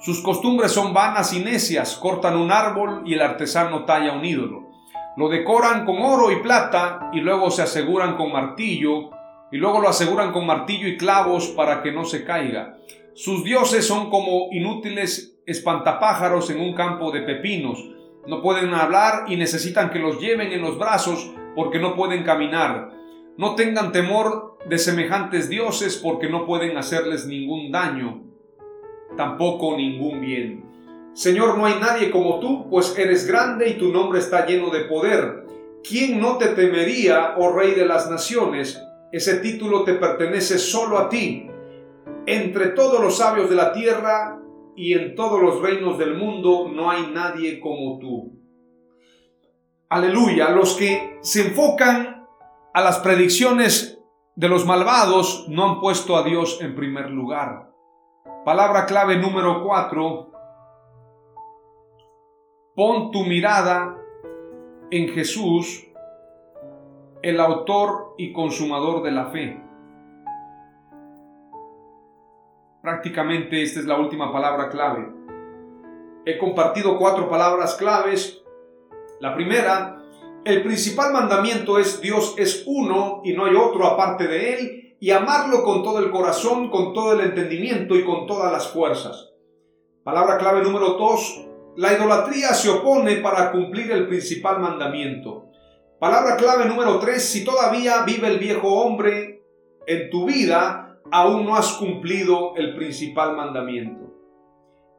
Sus 0.00 0.22
costumbres 0.22 0.72
son 0.72 0.94
vanas 0.94 1.32
y 1.32 1.40
necias, 1.40 1.96
cortan 1.96 2.36
un 2.36 2.52
árbol 2.52 3.02
y 3.04 3.14
el 3.14 3.22
artesano 3.22 3.84
talla 3.84 4.12
un 4.12 4.24
ídolo. 4.24 4.70
Lo 5.16 5.28
decoran 5.28 5.84
con 5.84 5.98
oro 5.98 6.30
y 6.30 6.36
plata 6.36 7.10
y 7.12 7.20
luego 7.20 7.50
se 7.50 7.62
aseguran 7.62 8.16
con 8.16 8.32
martillo 8.32 9.10
y 9.50 9.56
luego 9.56 9.80
lo 9.80 9.88
aseguran 9.88 10.32
con 10.32 10.46
martillo 10.46 10.86
y 10.86 10.96
clavos 10.96 11.48
para 11.48 11.82
que 11.82 11.90
no 11.90 12.04
se 12.04 12.24
caiga. 12.24 12.76
Sus 13.14 13.42
dioses 13.44 13.86
son 13.86 14.10
como 14.10 14.48
inútiles 14.52 15.40
espantapájaros 15.46 16.50
en 16.50 16.60
un 16.60 16.74
campo 16.74 17.10
de 17.10 17.22
pepinos. 17.22 17.82
No 18.28 18.42
pueden 18.42 18.74
hablar 18.74 19.24
y 19.28 19.36
necesitan 19.36 19.88
que 19.88 19.98
los 19.98 20.20
lleven 20.20 20.52
en 20.52 20.60
los 20.60 20.78
brazos 20.78 21.32
porque 21.56 21.78
no 21.78 21.96
pueden 21.96 22.24
caminar. 22.24 22.90
No 23.38 23.54
tengan 23.54 23.90
temor 23.90 24.58
de 24.68 24.76
semejantes 24.76 25.48
dioses 25.48 25.96
porque 25.96 26.28
no 26.28 26.44
pueden 26.44 26.76
hacerles 26.76 27.24
ningún 27.24 27.72
daño, 27.72 28.22
tampoco 29.16 29.78
ningún 29.78 30.20
bien. 30.20 30.62
Señor, 31.14 31.56
no 31.56 31.64
hay 31.64 31.76
nadie 31.80 32.10
como 32.10 32.38
tú, 32.38 32.68
pues 32.68 32.98
eres 32.98 33.26
grande 33.26 33.70
y 33.70 33.78
tu 33.78 33.90
nombre 33.90 34.18
está 34.18 34.44
lleno 34.44 34.68
de 34.68 34.80
poder. 34.80 35.46
¿Quién 35.82 36.20
no 36.20 36.36
te 36.36 36.48
temería, 36.48 37.32
oh 37.38 37.52
Rey 37.52 37.70
de 37.70 37.86
las 37.86 38.10
Naciones? 38.10 38.78
Ese 39.10 39.38
título 39.38 39.84
te 39.84 39.94
pertenece 39.94 40.58
solo 40.58 40.98
a 40.98 41.08
ti. 41.08 41.48
Entre 42.26 42.66
todos 42.68 43.00
los 43.00 43.16
sabios 43.16 43.48
de 43.48 43.56
la 43.56 43.72
tierra 43.72 44.38
y 44.78 44.94
en 44.94 45.16
todos 45.16 45.42
los 45.42 45.60
reinos 45.60 45.98
del 45.98 46.14
mundo 46.14 46.68
no 46.72 46.88
hay 46.88 47.10
nadie 47.12 47.58
como 47.58 47.98
tú. 47.98 48.38
Aleluya, 49.88 50.50
los 50.50 50.76
que 50.76 51.18
se 51.20 51.48
enfocan 51.48 52.24
a 52.72 52.80
las 52.80 53.00
predicciones 53.00 54.00
de 54.36 54.48
los 54.48 54.64
malvados 54.64 55.46
no 55.48 55.68
han 55.68 55.80
puesto 55.80 56.16
a 56.16 56.22
Dios 56.22 56.60
en 56.60 56.76
primer 56.76 57.10
lugar. 57.10 57.72
Palabra 58.44 58.86
clave 58.86 59.16
número 59.16 59.64
4. 59.64 60.30
Pon 62.76 63.10
tu 63.10 63.24
mirada 63.24 63.98
en 64.92 65.08
Jesús 65.08 65.88
el 67.20 67.40
autor 67.40 68.14
y 68.16 68.32
consumador 68.32 69.02
de 69.02 69.10
la 69.10 69.26
fe. 69.26 69.67
Prácticamente 72.88 73.62
esta 73.62 73.80
es 73.80 73.84
la 73.84 73.98
última 73.98 74.32
palabra 74.32 74.70
clave. 74.70 75.12
He 76.24 76.38
compartido 76.38 76.96
cuatro 76.96 77.28
palabras 77.28 77.74
claves. 77.74 78.42
La 79.20 79.34
primera, 79.34 80.02
el 80.42 80.62
principal 80.62 81.12
mandamiento 81.12 81.78
es 81.78 82.00
Dios 82.00 82.34
es 82.38 82.64
uno 82.66 83.20
y 83.24 83.34
no 83.34 83.44
hay 83.44 83.54
otro 83.56 83.84
aparte 83.84 84.26
de 84.26 84.54
Él 84.54 84.96
y 85.00 85.10
amarlo 85.10 85.64
con 85.64 85.82
todo 85.82 85.98
el 85.98 86.10
corazón, 86.10 86.70
con 86.70 86.94
todo 86.94 87.12
el 87.12 87.20
entendimiento 87.20 87.94
y 87.94 88.06
con 88.06 88.26
todas 88.26 88.50
las 88.50 88.68
fuerzas. 88.68 89.34
Palabra 90.02 90.38
clave 90.38 90.62
número 90.62 90.94
dos, 90.94 91.46
la 91.76 91.92
idolatría 91.92 92.54
se 92.54 92.70
opone 92.70 93.16
para 93.16 93.52
cumplir 93.52 93.92
el 93.92 94.08
principal 94.08 94.60
mandamiento. 94.60 95.50
Palabra 96.00 96.36
clave 96.36 96.64
número 96.64 96.98
3, 96.98 97.22
si 97.22 97.44
todavía 97.44 98.04
vive 98.04 98.28
el 98.28 98.38
viejo 98.38 98.68
hombre 98.68 99.42
en 99.86 100.08
tu 100.08 100.24
vida, 100.24 100.87
aún 101.10 101.46
no 101.46 101.56
has 101.56 101.72
cumplido 101.74 102.54
el 102.56 102.74
principal 102.74 103.36
mandamiento. 103.36 104.08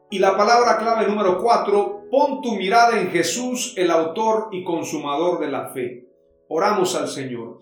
Y 0.10 0.20
la 0.20 0.36
palabra 0.36 0.78
clave 0.78 1.07
número 1.07 1.38
4, 1.38 2.05
pon 2.10 2.41
tu 2.41 2.55
mirada 2.55 2.99
en 2.99 3.10
Jesús, 3.12 3.74
el 3.78 3.91
autor 3.91 4.49
y 4.51 4.64
consumador 4.64 5.39
de 5.39 5.51
la 5.51 5.70
fe. 5.70 6.07
Oramos 6.47 6.95
al 6.95 7.07
Señor. 7.07 7.60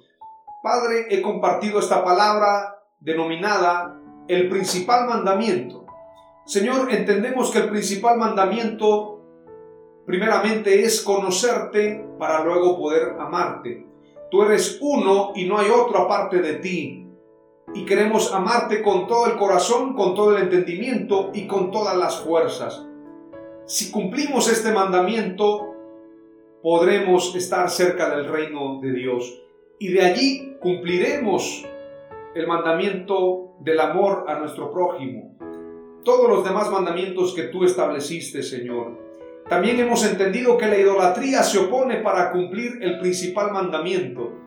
Padre, 0.64 1.08
he 1.10 1.22
compartido 1.22 1.80
esta 1.80 2.04
palabra 2.04 2.84
denominada 3.00 4.00
el 4.28 4.50
principal 4.50 5.08
mandamiento. 5.08 5.86
Señor, 6.46 6.92
entendemos 6.92 7.52
que 7.52 7.60
el 7.60 7.70
principal 7.70 8.18
mandamiento 8.18 9.22
primeramente 10.06 10.84
es 10.84 11.02
conocerte 11.02 12.06
para 12.18 12.44
luego 12.46 12.78
poder 12.78 13.18
amarte. 13.20 13.86
Tú 14.32 14.44
eres 14.44 14.80
uno 14.82 15.34
y 15.36 15.46
no 15.46 15.58
hay 15.58 15.70
otro 15.70 16.00
aparte 16.00 16.42
de 16.42 16.54
ti. 16.56 17.07
Y 17.78 17.86
queremos 17.86 18.34
amarte 18.34 18.82
con 18.82 19.06
todo 19.06 19.28
el 19.28 19.38
corazón, 19.38 19.94
con 19.94 20.16
todo 20.16 20.36
el 20.36 20.42
entendimiento 20.42 21.30
y 21.32 21.46
con 21.46 21.70
todas 21.70 21.96
las 21.96 22.22
fuerzas. 22.22 22.84
Si 23.68 23.92
cumplimos 23.92 24.52
este 24.52 24.72
mandamiento, 24.72 25.76
podremos 26.64 27.36
estar 27.36 27.70
cerca 27.70 28.10
del 28.10 28.28
reino 28.28 28.80
de 28.82 28.94
Dios. 28.94 29.44
Y 29.78 29.90
de 29.90 30.02
allí 30.02 30.58
cumpliremos 30.60 31.68
el 32.34 32.48
mandamiento 32.48 33.54
del 33.60 33.80
amor 33.80 34.26
a 34.28 34.40
nuestro 34.40 34.72
prójimo. 34.72 35.38
Todos 36.04 36.28
los 36.32 36.44
demás 36.44 36.72
mandamientos 36.72 37.36
que 37.36 37.44
tú 37.44 37.64
estableciste, 37.64 38.42
Señor. 38.42 38.98
También 39.48 39.80
hemos 39.80 40.04
entendido 40.04 40.58
que 40.58 40.66
la 40.66 40.80
idolatría 40.80 41.44
se 41.44 41.60
opone 41.60 41.98
para 41.98 42.32
cumplir 42.32 42.80
el 42.82 42.98
principal 42.98 43.52
mandamiento 43.52 44.47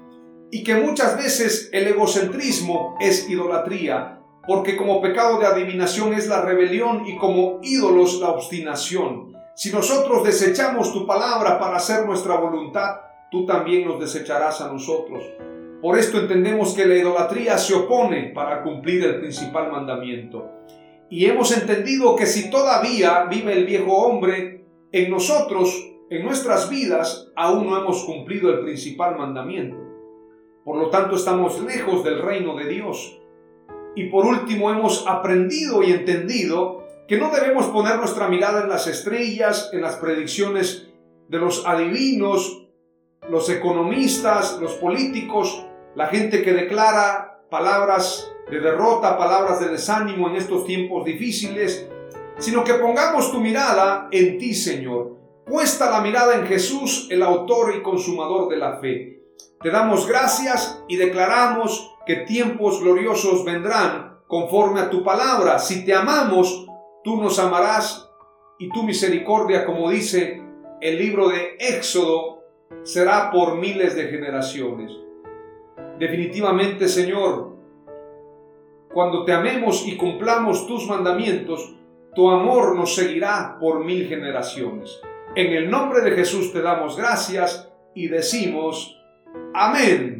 y 0.50 0.64
que 0.64 0.74
muchas 0.74 1.16
veces 1.16 1.70
el 1.72 1.86
egocentrismo 1.86 2.96
es 3.00 3.28
idolatría, 3.28 4.20
porque 4.46 4.76
como 4.76 5.00
pecado 5.00 5.38
de 5.38 5.46
adivinación 5.46 6.12
es 6.14 6.26
la 6.26 6.42
rebelión 6.42 7.06
y 7.06 7.16
como 7.16 7.60
ídolos 7.62 8.20
la 8.20 8.30
obstinación. 8.30 9.32
Si 9.54 9.70
nosotros 9.70 10.24
desechamos 10.24 10.92
tu 10.92 11.06
palabra 11.06 11.58
para 11.58 11.76
hacer 11.76 12.06
nuestra 12.06 12.36
voluntad, 12.36 12.96
tú 13.30 13.46
también 13.46 13.86
nos 13.86 14.00
desecharás 14.00 14.60
a 14.60 14.72
nosotros. 14.72 15.22
Por 15.80 15.98
esto 15.98 16.18
entendemos 16.18 16.74
que 16.74 16.86
la 16.86 16.96
idolatría 16.96 17.56
se 17.58 17.74
opone 17.74 18.32
para 18.34 18.62
cumplir 18.62 19.04
el 19.04 19.20
principal 19.20 19.70
mandamiento. 19.70 20.50
Y 21.08 21.26
hemos 21.26 21.56
entendido 21.56 22.16
que 22.16 22.26
si 22.26 22.50
todavía 22.50 23.24
vive 23.24 23.52
el 23.52 23.64
viejo 23.66 23.92
hombre, 23.92 24.64
en 24.92 25.10
nosotros, 25.10 25.88
en 26.10 26.24
nuestras 26.24 26.68
vidas, 26.68 27.28
aún 27.36 27.68
no 27.68 27.78
hemos 27.78 28.04
cumplido 28.04 28.50
el 28.50 28.60
principal 28.60 29.16
mandamiento. 29.16 29.89
Por 30.70 30.78
lo 30.78 30.88
tanto, 30.88 31.16
estamos 31.16 31.60
lejos 31.62 32.04
del 32.04 32.22
reino 32.22 32.54
de 32.54 32.68
Dios. 32.68 33.18
Y 33.96 34.04
por 34.04 34.24
último, 34.24 34.70
hemos 34.70 35.04
aprendido 35.08 35.82
y 35.82 35.90
entendido 35.90 36.84
que 37.08 37.18
no 37.18 37.32
debemos 37.32 37.66
poner 37.66 37.96
nuestra 37.96 38.28
mirada 38.28 38.62
en 38.62 38.68
las 38.68 38.86
estrellas, 38.86 39.70
en 39.72 39.82
las 39.82 39.96
predicciones 39.96 40.86
de 41.26 41.38
los 41.38 41.66
adivinos, 41.66 42.68
los 43.28 43.50
economistas, 43.50 44.60
los 44.60 44.74
políticos, 44.74 45.66
la 45.96 46.06
gente 46.06 46.40
que 46.44 46.52
declara 46.52 47.42
palabras 47.50 48.32
de 48.48 48.60
derrota, 48.60 49.18
palabras 49.18 49.58
de 49.58 49.70
desánimo 49.70 50.30
en 50.30 50.36
estos 50.36 50.66
tiempos 50.66 51.04
difíciles, 51.04 51.88
sino 52.38 52.62
que 52.62 52.74
pongamos 52.74 53.32
tu 53.32 53.40
mirada 53.40 54.06
en 54.12 54.38
ti, 54.38 54.54
Señor. 54.54 55.16
Puesta 55.46 55.90
la 55.90 56.00
mirada 56.00 56.36
en 56.36 56.46
Jesús, 56.46 57.08
el 57.10 57.24
autor 57.24 57.74
y 57.76 57.82
consumador 57.82 58.48
de 58.48 58.56
la 58.56 58.76
fe. 58.76 59.19
Te 59.62 59.68
damos 59.68 60.08
gracias 60.08 60.82
y 60.88 60.96
declaramos 60.96 61.94
que 62.06 62.16
tiempos 62.16 62.80
gloriosos 62.80 63.44
vendrán 63.44 64.20
conforme 64.26 64.80
a 64.80 64.88
tu 64.88 65.04
palabra. 65.04 65.58
Si 65.58 65.84
te 65.84 65.92
amamos, 65.92 66.66
tú 67.04 67.20
nos 67.20 67.38
amarás 67.38 68.08
y 68.58 68.70
tu 68.70 68.84
misericordia, 68.84 69.66
como 69.66 69.90
dice 69.90 70.42
el 70.80 70.96
libro 70.96 71.28
de 71.28 71.56
Éxodo 71.58 72.42
será 72.84 73.30
por 73.30 73.58
miles 73.58 73.94
de 73.94 74.04
generaciones. 74.04 74.92
Definitivamente, 75.98 76.88
Señor, 76.88 77.54
cuando 78.94 79.26
te 79.26 79.34
amemos 79.34 79.86
y 79.86 79.98
cumplamos 79.98 80.66
tus 80.66 80.86
mandamientos, 80.86 81.74
tu 82.14 82.30
amor 82.30 82.74
nos 82.76 82.94
seguirá 82.94 83.58
por 83.60 83.84
mil 83.84 84.08
generaciones. 84.08 85.02
En 85.34 85.52
el 85.52 85.70
nombre 85.70 86.00
de 86.00 86.12
Jesús 86.12 86.50
te 86.50 86.62
damos 86.62 86.96
gracias 86.96 87.70
y 87.94 88.08
decimos, 88.08 88.99
amén. 89.54 90.19